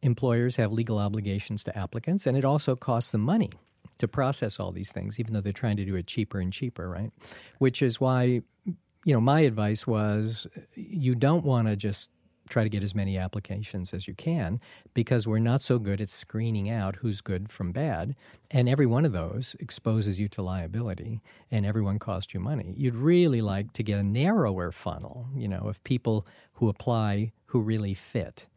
employers 0.01 0.55
have 0.55 0.71
legal 0.71 0.97
obligations 0.97 1.63
to 1.63 1.77
applicants 1.77 2.25
and 2.25 2.35
it 2.35 2.45
also 2.45 2.75
costs 2.75 3.11
them 3.11 3.21
money 3.21 3.51
to 4.01 4.07
process 4.07 4.59
all 4.59 4.71
these 4.71 4.91
things, 4.91 5.19
even 5.19 5.33
though 5.33 5.41
they're 5.41 5.53
trying 5.53 5.77
to 5.77 5.85
do 5.85 5.95
it 5.95 6.07
cheaper 6.07 6.39
and 6.39 6.51
cheaper, 6.51 6.89
right? 6.89 7.11
Which 7.57 7.81
is 7.81 8.01
why, 8.01 8.41
you 9.05 9.13
know, 9.13 9.21
my 9.21 9.41
advice 9.41 9.87
was 9.87 10.47
you 10.75 11.15
don't 11.15 11.45
want 11.45 11.67
to 11.67 11.75
just 11.75 12.11
try 12.49 12.63
to 12.63 12.69
get 12.69 12.83
as 12.83 12.93
many 12.93 13.17
applications 13.17 13.93
as 13.93 14.07
you 14.07 14.13
can 14.13 14.59
because 14.93 15.25
we're 15.25 15.39
not 15.39 15.61
so 15.61 15.79
good 15.79 16.01
at 16.01 16.09
screening 16.09 16.69
out 16.69 16.97
who's 16.97 17.21
good 17.21 17.49
from 17.49 17.71
bad. 17.71 18.15
And 18.51 18.67
every 18.67 18.85
one 18.85 19.05
of 19.05 19.13
those 19.13 19.55
exposes 19.59 20.19
you 20.19 20.27
to 20.29 20.41
liability 20.41 21.21
and 21.49 21.65
everyone 21.65 21.97
costs 21.97 22.33
you 22.33 22.39
money. 22.39 22.73
You'd 22.77 22.95
really 22.95 23.41
like 23.41 23.71
to 23.73 23.83
get 23.83 23.97
a 23.99 24.03
narrower 24.03 24.71
funnel, 24.71 25.27
you 25.33 25.47
know, 25.47 25.61
of 25.61 25.83
people 25.83 26.27
who 26.53 26.67
apply 26.67 27.31
who 27.45 27.61
really 27.61 27.93
fit. 27.93 28.47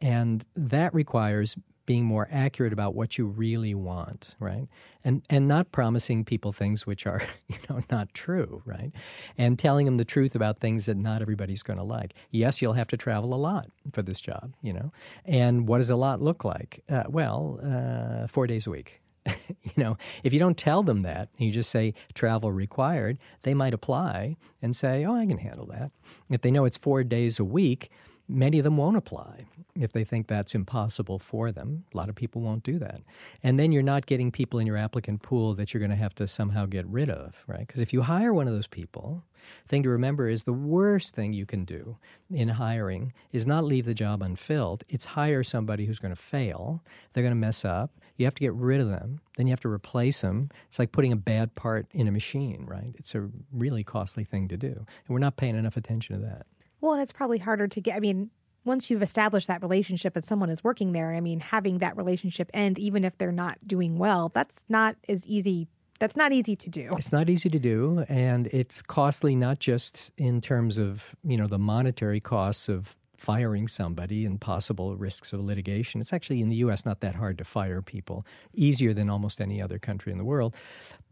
And 0.00 0.44
that 0.54 0.92
requires 0.92 1.56
being 1.86 2.04
more 2.04 2.28
accurate 2.30 2.72
about 2.72 2.94
what 2.94 3.18
you 3.18 3.26
really 3.26 3.74
want, 3.74 4.36
right? 4.38 4.68
And 5.04 5.22
and 5.28 5.46
not 5.46 5.72
promising 5.72 6.24
people 6.24 6.52
things 6.52 6.86
which 6.86 7.06
are, 7.06 7.22
you 7.48 7.56
know, 7.68 7.82
not 7.90 8.14
true, 8.14 8.62
right? 8.64 8.92
And 9.36 9.58
telling 9.58 9.86
them 9.86 9.96
the 9.96 10.04
truth 10.04 10.34
about 10.34 10.58
things 10.58 10.86
that 10.86 10.96
not 10.96 11.22
everybody's 11.22 11.62
going 11.62 11.78
to 11.78 11.84
like. 11.84 12.14
Yes, 12.30 12.62
you'll 12.62 12.74
have 12.74 12.88
to 12.88 12.96
travel 12.96 13.34
a 13.34 13.36
lot 13.36 13.68
for 13.92 14.02
this 14.02 14.20
job, 14.20 14.54
you 14.62 14.72
know. 14.72 14.92
And 15.24 15.68
what 15.68 15.78
does 15.78 15.90
a 15.90 15.96
lot 15.96 16.20
look 16.20 16.44
like? 16.44 16.82
Uh, 16.88 17.04
well, 17.08 17.60
uh, 17.62 18.26
four 18.26 18.46
days 18.46 18.66
a 18.66 18.70
week. 18.70 19.00
you 19.26 19.72
know, 19.76 19.96
if 20.22 20.34
you 20.34 20.38
don't 20.38 20.58
tell 20.58 20.82
them 20.82 21.02
that, 21.02 21.30
you 21.38 21.50
just 21.50 21.70
say 21.70 21.94
travel 22.12 22.52
required, 22.52 23.18
they 23.42 23.54
might 23.54 23.72
apply 23.72 24.36
and 24.60 24.76
say, 24.76 25.04
"Oh, 25.04 25.14
I 25.14 25.26
can 25.26 25.38
handle 25.38 25.66
that." 25.66 25.92
If 26.30 26.42
they 26.42 26.50
know 26.50 26.64
it's 26.66 26.76
four 26.76 27.02
days 27.04 27.38
a 27.38 27.44
week, 27.44 27.90
many 28.28 28.58
of 28.58 28.64
them 28.64 28.76
won't 28.76 28.96
apply 28.96 29.46
if 29.74 29.92
they 29.92 30.04
think 30.04 30.26
that's 30.26 30.54
impossible 30.54 31.18
for 31.18 31.50
them. 31.50 31.84
A 31.92 31.96
lot 31.96 32.08
of 32.08 32.14
people 32.14 32.42
won't 32.42 32.62
do 32.62 32.78
that. 32.78 33.00
And 33.42 33.58
then 33.58 33.72
you're 33.72 33.82
not 33.82 34.06
getting 34.06 34.30
people 34.30 34.60
in 34.60 34.66
your 34.66 34.76
applicant 34.76 35.22
pool 35.22 35.54
that 35.54 35.74
you're 35.74 35.80
going 35.80 35.90
to 35.90 35.96
have 35.96 36.14
to 36.16 36.28
somehow 36.28 36.66
get 36.66 36.86
rid 36.86 37.10
of, 37.10 37.42
right? 37.46 37.66
Because 37.66 37.80
if 37.80 37.92
you 37.92 38.02
hire 38.02 38.32
one 38.32 38.46
of 38.46 38.54
those 38.54 38.66
people, 38.66 39.24
thing 39.68 39.82
to 39.82 39.90
remember 39.90 40.28
is 40.28 40.44
the 40.44 40.52
worst 40.52 41.14
thing 41.14 41.32
you 41.32 41.46
can 41.46 41.64
do 41.64 41.98
in 42.30 42.48
hiring 42.50 43.12
is 43.32 43.46
not 43.46 43.64
leave 43.64 43.84
the 43.84 43.94
job 43.94 44.22
unfilled. 44.22 44.84
It's 44.88 45.04
hire 45.04 45.42
somebody 45.42 45.86
who's 45.86 45.98
going 45.98 46.14
to 46.14 46.20
fail. 46.20 46.82
They're 47.12 47.22
going 47.22 47.32
to 47.32 47.36
mess 47.40 47.64
up. 47.64 47.90
You 48.16 48.26
have 48.26 48.34
to 48.36 48.40
get 48.40 48.54
rid 48.54 48.80
of 48.80 48.88
them. 48.88 49.20
Then 49.36 49.46
you 49.46 49.50
have 49.52 49.60
to 49.60 49.68
replace 49.68 50.20
them. 50.20 50.50
It's 50.68 50.78
like 50.78 50.92
putting 50.92 51.12
a 51.12 51.16
bad 51.16 51.54
part 51.56 51.86
in 51.92 52.06
a 52.06 52.12
machine, 52.12 52.64
right? 52.66 52.94
It's 52.96 53.14
a 53.14 53.28
really 53.52 53.82
costly 53.82 54.24
thing 54.24 54.48
to 54.48 54.56
do. 54.56 54.72
And 54.72 55.08
we're 55.08 55.18
not 55.18 55.36
paying 55.36 55.56
enough 55.56 55.76
attention 55.76 56.14
to 56.16 56.26
that. 56.26 56.46
Well, 56.80 56.92
and 56.92 57.02
it's 57.02 57.12
probably 57.12 57.38
harder 57.38 57.66
to 57.66 57.80
get. 57.80 57.96
I 57.96 58.00
mean, 58.00 58.30
once 58.64 58.90
you've 58.90 59.02
established 59.02 59.48
that 59.48 59.62
relationship 59.62 60.16
and 60.16 60.24
someone 60.24 60.50
is 60.50 60.64
working 60.64 60.92
there, 60.92 61.12
I 61.12 61.20
mean, 61.20 61.40
having 61.40 61.78
that 61.78 61.96
relationship 61.96 62.50
end, 62.54 62.78
even 62.78 63.04
if 63.04 63.18
they're 63.18 63.32
not 63.32 63.58
doing 63.66 63.98
well, 63.98 64.30
that's 64.34 64.64
not 64.68 64.96
as 65.08 65.26
easy. 65.26 65.68
That's 66.00 66.16
not 66.16 66.32
easy 66.32 66.56
to 66.56 66.70
do. 66.70 66.90
It's 66.96 67.12
not 67.12 67.30
easy 67.30 67.48
to 67.50 67.58
do, 67.58 68.04
and 68.08 68.48
it's 68.48 68.82
costly 68.82 69.36
not 69.36 69.60
just 69.60 70.10
in 70.18 70.40
terms 70.40 70.76
of 70.76 71.14
you 71.22 71.36
know 71.36 71.46
the 71.46 71.58
monetary 71.58 72.20
costs 72.20 72.68
of 72.68 72.96
firing 73.16 73.68
somebody 73.68 74.26
and 74.26 74.40
possible 74.40 74.96
risks 74.96 75.32
of 75.32 75.40
litigation. 75.40 76.00
It's 76.00 76.12
actually 76.12 76.42
in 76.42 76.48
the 76.48 76.56
U.S. 76.56 76.84
not 76.84 77.00
that 77.00 77.14
hard 77.14 77.38
to 77.38 77.44
fire 77.44 77.80
people, 77.80 78.26
easier 78.52 78.92
than 78.92 79.08
almost 79.08 79.40
any 79.40 79.62
other 79.62 79.78
country 79.78 80.10
in 80.10 80.18
the 80.18 80.24
world. 80.24 80.54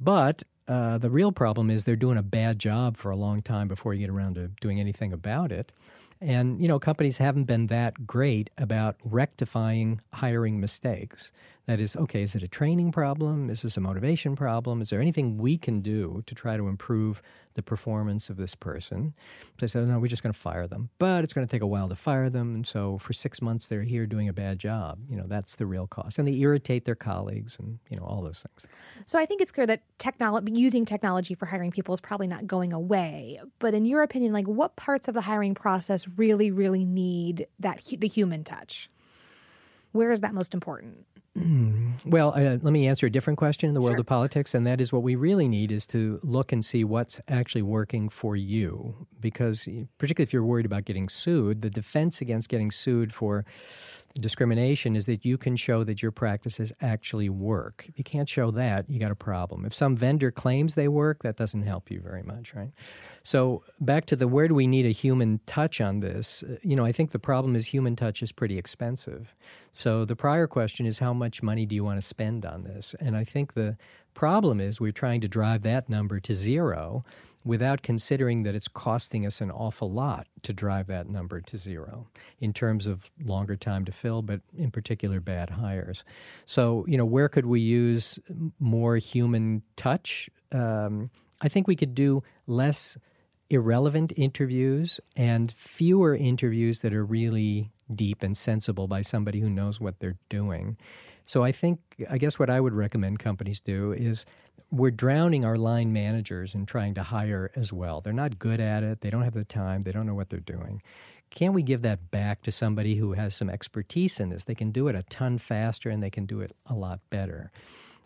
But 0.01 0.43
uh, 0.69 0.99
the 0.99 1.11
real 1.11 1.33
problem 1.33 1.71
is 1.71 1.85
they're 1.85 1.97
doing 1.97 2.19
a 2.19 2.23
bad 2.23 2.59
job 2.59 2.97
for 2.97 3.11
a 3.11 3.17
long 3.17 3.41
time 3.41 3.69
before 3.69 3.95
you 3.95 4.01
get 4.01 4.13
around 4.13 4.35
to 4.35 4.49
doing 4.61 4.81
anything 4.81 5.13
about 5.13 5.53
it. 5.53 5.73
And, 6.23 6.63
you 6.63 6.69
know, 6.69 6.79
companies 6.79 7.19
haven't 7.19 7.45
been 7.45 7.67
that 7.67 8.07
great 8.07 8.49
about 8.57 8.95
rectifying 9.05 10.01
hiring 10.15 10.61
mistakes. 10.61 11.33
That 11.67 11.79
is, 11.79 11.95
okay, 11.95 12.23
is 12.23 12.35
it 12.35 12.43
a 12.43 12.49
training 12.49 12.91
problem? 12.91 13.49
Is 13.49 13.63
this 13.63 13.77
a 13.77 13.81
motivation 13.81 14.35
problem? 14.35 14.83
Is 14.83 14.91
there 14.91 15.01
anything 15.01 15.39
we 15.39 15.57
can 15.57 15.81
do 15.81 16.25
to 16.27 16.35
try 16.35 16.57
to 16.57 16.67
improve 16.67 17.23
the 17.55 17.63
performance 17.63 18.29
of 18.29 18.37
this 18.37 18.57
person? 18.57 19.15
They 19.61 19.69
said, 19.69 19.87
no, 19.87 20.01
we're 20.01 20.09
just 20.09 20.25
going 20.25 20.33
to 20.33 20.39
fire 20.39 20.67
them. 20.67 20.91
But 20.99 21.23
it's 21.23 21.33
going 21.33 21.47
to 21.47 21.51
take 21.51 21.63
a 21.63 21.67
while 21.67 21.89
to 21.89 21.95
fire 21.95 22.29
them. 22.29 22.57
And 22.57 22.67
so 22.67 22.99
for 22.99 23.13
six 23.13 23.41
months, 23.41 23.69
they're 23.69 23.85
here 23.85 24.07
doing 24.07 24.29
a 24.29 24.33
bad 24.33 24.59
job. 24.59 24.99
You 25.09 25.17
know, 25.17 25.25
that's 25.25 25.55
the 25.55 25.65
real 25.67 25.87
cost. 25.87 26.19
And 26.19 26.27
they 26.27 26.35
irritate 26.35 26.85
their 26.85 26.97
colleagues 26.97 27.57
and, 27.61 27.79
you 27.89 27.97
know, 27.97 28.03
all 28.03 28.23
those 28.23 28.45
things. 28.45 28.69
So 29.07 29.17
I 29.21 29.25
think 29.25 29.41
it's 29.41 29.53
clear 29.53 29.67
that 29.69 29.83
technology, 29.99 30.53
using 30.53 30.85
technology 30.85 31.37
for 31.37 31.47
hiring 31.47 31.71
people 31.71 31.95
is 31.95 32.01
probably 32.01 32.27
not 32.27 32.45
going 32.45 32.73
away. 32.73 33.41
But 33.61 33.73
in 33.73 33.85
your 33.85 34.03
opinion, 34.03 34.33
like 34.33 34.49
what 34.49 34.75
parts 34.75 35.07
of 35.07 35.15
the 35.15 35.21
hiring 35.21 35.55
process 35.55 36.09
really, 36.17 36.51
really 36.51 36.85
need 36.85 37.47
that 37.61 37.85
the 37.99 38.09
human 38.09 38.43
touch? 38.43 38.91
Where 39.93 40.11
is 40.11 40.23
that 40.23 40.35
most 40.35 40.55
important? 40.55 41.07
Well, 41.35 42.35
uh, 42.37 42.59
let 42.61 42.73
me 42.73 42.89
answer 42.89 43.07
a 43.07 43.11
different 43.11 43.39
question 43.39 43.69
in 43.69 43.75
the 43.75 43.81
world 43.81 43.95
sure. 43.95 44.01
of 44.01 44.07
politics, 44.07 44.55
and 44.55 44.67
that 44.67 44.81
is 44.81 44.93
what 44.93 45.03
we 45.03 45.15
really 45.15 45.49
need 45.49 45.73
is 45.73 45.87
to 45.89 46.21
look 46.23 46.53
and 46.53 46.63
see 46.65 46.85
what's 46.85 47.21
actually 47.27 47.63
working 47.63 48.11
for 48.11 48.37
you. 48.37 49.07
Because, 49.19 49.67
particularly 49.97 50.25
if 50.25 50.33
you're 50.33 50.45
worried 50.45 50.67
about 50.67 50.85
getting 50.85 51.09
sued, 51.09 51.63
the 51.63 51.71
defense 51.71 52.21
against 52.21 52.49
getting 52.49 52.71
sued 52.71 53.15
for 53.15 53.47
discrimination 54.15 54.97
is 54.97 55.07
that 55.07 55.25
you 55.25 55.39
can 55.39 55.57
show 55.57 55.85
that 55.85 56.03
your 56.03 56.13
practices 56.13 56.73
actually 56.81 57.29
work. 57.29 57.87
If 57.89 57.99
you 57.99 58.05
can't 58.05 58.29
show 58.29 58.51
that, 58.53 58.89
you 58.89 58.99
got 58.99 59.11
a 59.11 59.17
problem. 59.17 59.65
If 59.65 59.75
some 59.75 59.97
vendor 59.97 60.31
claims 60.31 60.75
they 60.75 60.89
work, 60.89 61.23
that 61.23 61.37
doesn't 61.37 61.63
help 61.63 61.91
you 61.91 62.01
very 62.01 62.23
much, 62.23 62.55
right? 62.55 62.73
So 63.23 63.63
back 63.81 64.07
to 64.07 64.17
the 64.17 64.29
where 64.29 64.49
do 64.49 64.55
we 64.55 64.67
need 64.67 64.87
a 64.87 64.91
human 64.91 65.41
touch 65.47 65.81
on 65.81 66.01
this? 66.01 66.43
Uh, 66.43 66.57
you 66.63 66.77
know, 66.77 66.85
I 66.85 66.93
think 66.93 67.11
the 67.11 67.19
problem 67.19 67.57
is 67.57 67.67
human 67.67 67.97
touch 67.97 68.23
is 68.23 68.33
pretty 68.33 68.59
expensive. 68.59 69.35
So 69.73 70.05
the 70.05 70.17
prior 70.17 70.47
question 70.47 70.87
is 70.87 70.99
how 70.99 71.13
much 71.13 71.43
money 71.43 71.67
do 71.67 71.75
you 71.75 71.85
want 71.85 72.01
to 72.01 72.07
spend 72.07 72.45
on 72.45 72.65
this? 72.65 72.95
And 73.01 73.17
I 73.17 73.25
think 73.25 73.55
the 73.55 73.77
problem 74.15 74.61
is 74.61 74.81
we're 74.81 74.93
trying 74.93 75.21
to 75.23 75.29
drive 75.29 75.63
that 75.63 75.89
number 75.89 76.21
to 76.21 76.35
zero 76.35 77.05
without 77.45 77.83
considering 77.83 78.45
that 78.45 78.55
it's 78.55 78.69
costing 78.69 79.27
us 79.27 79.41
an 79.41 79.51
awful 79.51 79.91
lot 79.91 80.27
to 80.43 80.53
drive 80.53 80.87
that 80.87 81.09
number 81.09 81.41
to 81.41 81.59
zero 81.59 82.07
in 82.41 82.53
terms 82.53 82.87
of 82.87 83.11
longer 83.25 83.57
time 83.57 83.85
to 83.85 83.93
fill, 83.93 84.23
but 84.23 84.41
in 84.57 84.71
particular 84.71 85.21
bad 85.21 85.51
hires. 85.51 86.05
So, 86.47 86.85
you 86.87 86.97
know, 86.97 87.05
where 87.05 87.29
could 87.29 87.47
we 87.47 87.61
use 87.61 88.19
more 88.59 88.97
human 88.97 89.63
touch? 89.77 90.31
Um, 90.53 91.11
I 91.41 91.49
think 91.49 91.67
we 91.67 91.77
could 91.77 91.95
do 91.95 92.23
less 92.47 92.97
irrelevant 93.51 94.13
interviews 94.17 95.01
and 95.17 95.53
fewer 95.53 96.15
interviews 96.15 96.81
that 96.81 96.95
are 96.95 97.05
really 97.05 97.71
deep 97.95 98.23
and 98.23 98.37
sensible 98.37 98.87
by 98.87 99.03
somebody 99.03 99.41
who 99.41 99.51
knows 99.51 99.81
what 99.81 99.99
they're 99.99 100.19
doing. 100.29 100.77
So 101.25 101.45
I 101.45 101.53
think, 101.53 101.81
I 102.11 102.19
guess 102.19 102.39
what 102.39 102.51
I 102.51 102.61
would 102.61 102.73
recommend 102.73 103.19
companies 103.19 103.61
do 103.61 103.93
is 103.93 104.25
we're 104.73 104.91
drowning 104.91 105.45
our 105.45 105.59
line 105.59 105.93
managers 105.93 106.55
in 106.55 106.65
trying 106.65 106.95
to 106.95 107.03
hire 107.03 107.51
as 107.55 107.73
well. 107.73 108.01
They're 108.01 108.13
not 108.13 108.39
good 108.39 108.59
at 108.59 108.83
it, 108.83 109.03
they 109.03 109.11
don't 109.11 109.23
have 109.23 109.35
the 109.35 109.45
time, 109.45 109.83
they 109.83 109.93
don't 109.93 110.07
know 110.07 110.15
what 110.15 110.31
they're 110.31 110.41
doing. 110.41 110.83
Can 111.31 111.53
we 111.53 111.63
give 111.63 111.83
that 111.83 112.11
back 112.11 112.43
to 112.43 112.53
somebody 112.53 112.95
who 112.95 113.13
has 113.13 113.35
some 113.35 113.51
expertise 113.51 114.19
in 114.19 114.31
this? 114.31 114.45
They 114.45 114.55
can 114.55 114.71
do 114.71 114.89
it 114.89 114.95
a 114.95 115.03
ton 115.05 115.39
faster 115.39 115.91
and 115.91 116.03
they 116.03 116.11
can 116.11 116.25
do 116.25 116.41
it 116.41 116.53
a 116.67 116.75
lot 116.75 117.01
better. 117.11 117.51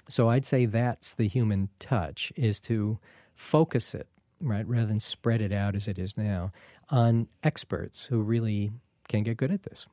So 0.09 0.29
I'd 0.29 0.45
say 0.45 0.67
that's 0.67 1.15
the 1.15 1.29
human 1.29 1.69
touch 1.79 2.33
is 2.37 2.61
to 2.61 2.99
focus 3.35 3.95
it, 3.95 4.09
right, 4.41 4.67
rather 4.67 4.87
than 4.87 5.01
spread 5.01 5.41
it 5.41 5.53
out 5.53 5.77
as 5.77 5.89
it 5.89 5.99
is 5.99 6.17
now 6.17 6.53
on 6.91 7.29
experts 7.43 8.07
who 8.07 8.23
really 8.23 8.73
can 9.09 9.23
get 9.23 9.37
good 9.37 9.51
at 9.53 9.63
this. 9.63 9.87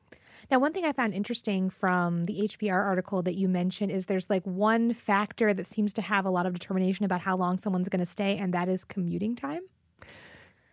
Now, 0.50 0.58
one 0.58 0.72
thing 0.72 0.84
I 0.84 0.92
found 0.92 1.14
interesting 1.14 1.70
from 1.70 2.24
the 2.24 2.40
HBR 2.42 2.74
article 2.74 3.22
that 3.22 3.36
you 3.36 3.48
mentioned 3.48 3.90
is 3.90 4.06
there's 4.06 4.28
like 4.28 4.44
one 4.44 4.92
factor 4.92 5.54
that 5.54 5.66
seems 5.66 5.92
to 5.94 6.02
have 6.02 6.24
a 6.24 6.30
lot 6.30 6.46
of 6.46 6.52
determination 6.52 7.04
about 7.04 7.22
how 7.22 7.36
long 7.36 7.58
someone's 7.58 7.88
going 7.88 8.00
to 8.00 8.06
stay, 8.06 8.36
and 8.36 8.52
that 8.54 8.68
is 8.68 8.84
commuting 8.84 9.36
time. 9.36 9.62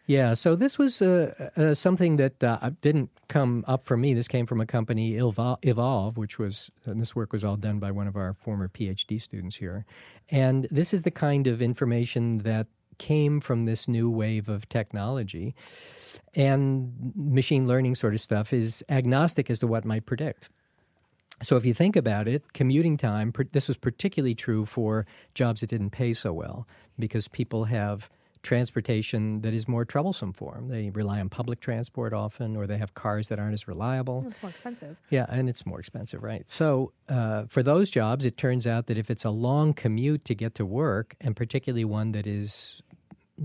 Yeah, 0.07 0.33
so 0.33 0.55
this 0.55 0.77
was 0.77 1.01
uh, 1.01 1.49
uh, 1.55 1.73
something 1.73 2.17
that 2.17 2.43
uh, 2.43 2.71
didn't 2.81 3.11
come 3.29 3.63
up 3.67 3.81
from 3.81 4.01
me. 4.01 4.13
This 4.13 4.27
came 4.27 4.45
from 4.45 4.59
a 4.59 4.65
company, 4.65 5.13
Evolv, 5.13 6.17
which 6.17 6.37
was, 6.37 6.69
and 6.85 6.99
this 6.99 7.15
work 7.15 7.31
was 7.31 7.45
all 7.45 7.55
done 7.55 7.79
by 7.79 7.91
one 7.91 8.07
of 8.07 8.17
our 8.17 8.33
former 8.33 8.67
PhD 8.67 9.21
students 9.21 9.55
here. 9.55 9.85
And 10.29 10.67
this 10.69 10.93
is 10.93 11.03
the 11.03 11.11
kind 11.11 11.47
of 11.47 11.61
information 11.61 12.39
that 12.39 12.67
came 13.01 13.39
from 13.39 13.63
this 13.63 13.87
new 13.87 14.11
wave 14.11 14.47
of 14.47 14.69
technology 14.69 15.55
and 16.35 16.93
machine 17.15 17.67
learning 17.67 17.95
sort 17.95 18.13
of 18.13 18.21
stuff 18.21 18.53
is 18.53 18.83
agnostic 18.89 19.49
as 19.49 19.57
to 19.57 19.65
what 19.65 19.83
might 19.85 20.05
predict. 20.05 20.49
So 21.41 21.57
if 21.57 21.65
you 21.65 21.73
think 21.73 21.95
about 21.95 22.27
it, 22.27 22.53
commuting 22.53 22.97
time, 22.97 23.33
this 23.53 23.67
was 23.67 23.75
particularly 23.75 24.35
true 24.35 24.65
for 24.65 25.07
jobs 25.33 25.61
that 25.61 25.71
didn't 25.71 25.89
pay 25.89 26.13
so 26.13 26.31
well 26.31 26.67
because 26.99 27.27
people 27.27 27.65
have 27.65 28.07
transportation 28.43 29.41
that 29.41 29.53
is 29.53 29.67
more 29.67 29.83
troublesome 29.83 30.33
for 30.33 30.53
them. 30.53 30.67
They 30.67 30.91
rely 30.91 31.19
on 31.19 31.29
public 31.29 31.59
transport 31.59 32.13
often, 32.13 32.55
or 32.55 32.67
they 32.67 32.77
have 32.77 32.93
cars 32.93 33.27
that 33.29 33.39
aren't 33.39 33.53
as 33.53 33.67
reliable. 33.67 34.23
It's 34.27 34.41
more 34.41 34.49
expensive. 34.49 34.99
Yeah, 35.09 35.25
and 35.29 35.49
it's 35.49 35.65
more 35.65 35.79
expensive, 35.79 36.23
right? 36.23 36.47
So, 36.49 36.91
uh, 37.09 37.45
for 37.47 37.63
those 37.63 37.89
jobs, 37.89 38.25
it 38.25 38.37
turns 38.37 38.65
out 38.65 38.87
that 38.87 38.97
if 38.97 39.09
it's 39.09 39.25
a 39.25 39.29
long 39.29 39.73
commute 39.73 40.25
to 40.25 40.35
get 40.35 40.55
to 40.55 40.65
work, 40.65 41.15
and 41.21 41.35
particularly 41.35 41.85
one 41.85 42.11
that 42.13 42.25
is 42.25 42.81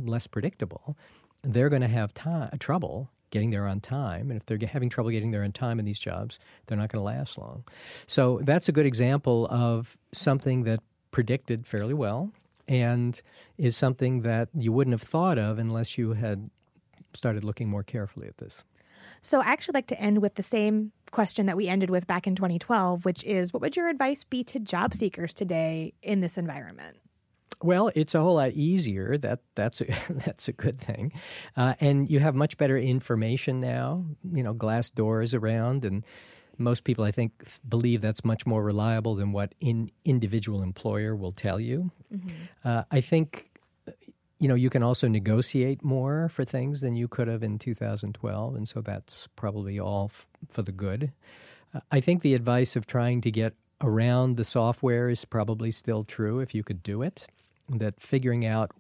less 0.04 0.26
predictable, 0.26 0.96
they're 1.42 1.68
going 1.68 1.82
to 1.82 1.88
have 1.88 2.12
time, 2.14 2.50
trouble 2.58 3.10
getting 3.30 3.50
there 3.50 3.66
on 3.66 3.80
time. 3.80 4.30
And 4.30 4.40
if 4.40 4.46
they're 4.46 4.58
having 4.68 4.88
trouble 4.88 5.10
getting 5.10 5.30
there 5.30 5.42
on 5.42 5.52
time 5.52 5.78
in 5.78 5.84
these 5.84 5.98
jobs, 5.98 6.38
they're 6.66 6.78
not 6.78 6.90
going 6.90 7.00
to 7.00 7.04
last 7.04 7.38
long. 7.38 7.64
So, 8.06 8.40
that's 8.42 8.68
a 8.68 8.72
good 8.72 8.86
example 8.86 9.46
of 9.50 9.96
something 10.12 10.64
that 10.64 10.80
predicted 11.10 11.66
fairly 11.66 11.94
well 11.94 12.32
and 12.68 13.20
is 13.58 13.76
something 13.76 14.22
that 14.22 14.48
you 14.54 14.72
wouldn't 14.72 14.92
have 14.92 15.02
thought 15.02 15.38
of 15.38 15.58
unless 15.58 15.96
you 15.96 16.14
had 16.14 16.50
started 17.14 17.44
looking 17.44 17.68
more 17.68 17.82
carefully 17.82 18.26
at 18.26 18.38
this. 18.38 18.64
So, 19.20 19.40
I 19.40 19.46
actually 19.46 19.74
like 19.74 19.86
to 19.88 20.00
end 20.00 20.22
with 20.22 20.34
the 20.34 20.42
same 20.42 20.92
question 21.10 21.46
that 21.46 21.56
we 21.56 21.68
ended 21.68 21.90
with 21.90 22.06
back 22.06 22.26
in 22.26 22.34
2012, 22.34 23.04
which 23.04 23.22
is 23.24 23.52
what 23.52 23.60
would 23.60 23.76
your 23.76 23.88
advice 23.88 24.24
be 24.24 24.44
to 24.44 24.58
job 24.58 24.94
seekers 24.94 25.32
today 25.32 25.94
in 26.02 26.20
this 26.20 26.36
environment? 26.36 26.96
Well, 27.62 27.90
it's 27.94 28.14
a 28.14 28.20
whole 28.20 28.34
lot 28.34 28.52
easier. 28.52 29.16
That 29.16 29.40
that's 29.54 29.80
a, 29.80 29.86
that's 30.10 30.48
a 30.48 30.52
good 30.52 30.78
thing, 30.78 31.12
uh, 31.56 31.74
and 31.80 32.10
you 32.10 32.20
have 32.20 32.34
much 32.34 32.56
better 32.56 32.76
information 32.76 33.60
now. 33.60 34.04
You 34.30 34.42
know, 34.42 34.54
Glassdoor 34.54 35.22
is 35.22 35.34
around, 35.34 35.84
and 35.84 36.04
most 36.58 36.84
people, 36.84 37.04
I 37.04 37.10
think, 37.10 37.32
believe 37.68 38.00
that's 38.00 38.24
much 38.24 38.46
more 38.46 38.62
reliable 38.62 39.14
than 39.14 39.32
what 39.32 39.54
an 39.62 39.90
individual 40.04 40.62
employer 40.62 41.14
will 41.14 41.32
tell 41.32 41.60
you. 41.60 41.90
Mm-hmm. 42.14 42.28
Uh, 42.64 42.84
I 42.90 43.00
think, 43.00 43.50
you 44.38 44.48
know, 44.48 44.54
you 44.54 44.70
can 44.70 44.82
also 44.82 45.08
negotiate 45.08 45.84
more 45.84 46.28
for 46.28 46.44
things 46.44 46.80
than 46.80 46.94
you 46.94 47.08
could 47.08 47.28
have 47.28 47.42
in 47.42 47.58
2012, 47.58 48.54
and 48.54 48.68
so 48.68 48.80
that's 48.80 49.28
probably 49.36 49.78
all 49.78 50.06
f- 50.06 50.26
for 50.48 50.62
the 50.62 50.72
good. 50.72 51.12
Uh, 51.74 51.80
I 51.90 52.00
think 52.00 52.22
the 52.22 52.34
advice 52.34 52.76
of 52.76 52.86
trying 52.86 53.20
to 53.22 53.30
get 53.30 53.54
around 53.82 54.36
the 54.36 54.44
software 54.44 55.10
is 55.10 55.24
probably 55.24 55.70
still 55.70 56.04
true 56.04 56.40
if 56.40 56.54
you 56.54 56.62
could 56.62 56.82
do 56.82 57.02
it. 57.02 57.26
That 57.68 58.00
figuring 58.00 58.46
out 58.46 58.70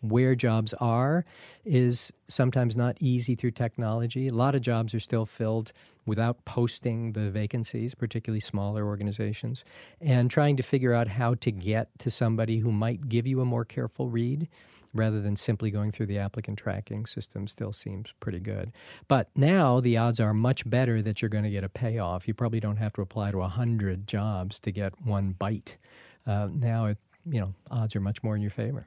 where 0.00 0.34
jobs 0.34 0.72
are 0.74 1.24
is 1.64 2.12
sometimes 2.28 2.76
not 2.76 2.96
easy 3.00 3.34
through 3.34 3.52
technology. 3.52 4.28
A 4.28 4.34
lot 4.34 4.54
of 4.54 4.60
jobs 4.60 4.94
are 4.94 5.00
still 5.00 5.26
filled 5.26 5.72
without 6.04 6.44
posting 6.44 7.12
the 7.12 7.30
vacancies, 7.30 7.94
particularly 7.94 8.40
smaller 8.40 8.86
organizations, 8.86 9.64
and 10.00 10.30
trying 10.30 10.56
to 10.56 10.62
figure 10.62 10.94
out 10.94 11.08
how 11.08 11.34
to 11.34 11.50
get 11.50 11.88
to 11.98 12.10
somebody 12.10 12.58
who 12.58 12.70
might 12.70 13.08
give 13.08 13.26
you 13.26 13.40
a 13.40 13.44
more 13.44 13.64
careful 13.64 14.08
read 14.08 14.48
rather 14.94 15.20
than 15.20 15.36
simply 15.36 15.70
going 15.70 15.90
through 15.90 16.06
the 16.06 16.18
applicant 16.18 16.58
tracking 16.58 17.04
system 17.04 17.46
still 17.46 17.72
seems 17.72 18.14
pretty 18.20 18.40
good. 18.40 18.72
But 19.08 19.28
now 19.34 19.80
the 19.80 19.96
odds 19.96 20.20
are 20.20 20.32
much 20.32 20.68
better 20.68 21.02
that 21.02 21.20
you're 21.20 21.28
going 21.28 21.44
to 21.44 21.50
get 21.50 21.64
a 21.64 21.68
payoff. 21.68 22.26
You 22.26 22.34
probably 22.34 22.60
don't 22.60 22.76
have 22.76 22.92
to 22.94 23.02
apply 23.02 23.32
to 23.32 23.38
100 23.38 24.06
jobs 24.06 24.58
to 24.60 24.70
get 24.70 25.04
one 25.04 25.32
bite. 25.32 25.76
Uh, 26.26 26.48
now, 26.50 26.86
it, 26.86 26.98
you 27.28 27.40
know, 27.40 27.54
odds 27.70 27.96
are 27.96 28.00
much 28.00 28.22
more 28.22 28.36
in 28.36 28.42
your 28.42 28.50
favor. 28.50 28.86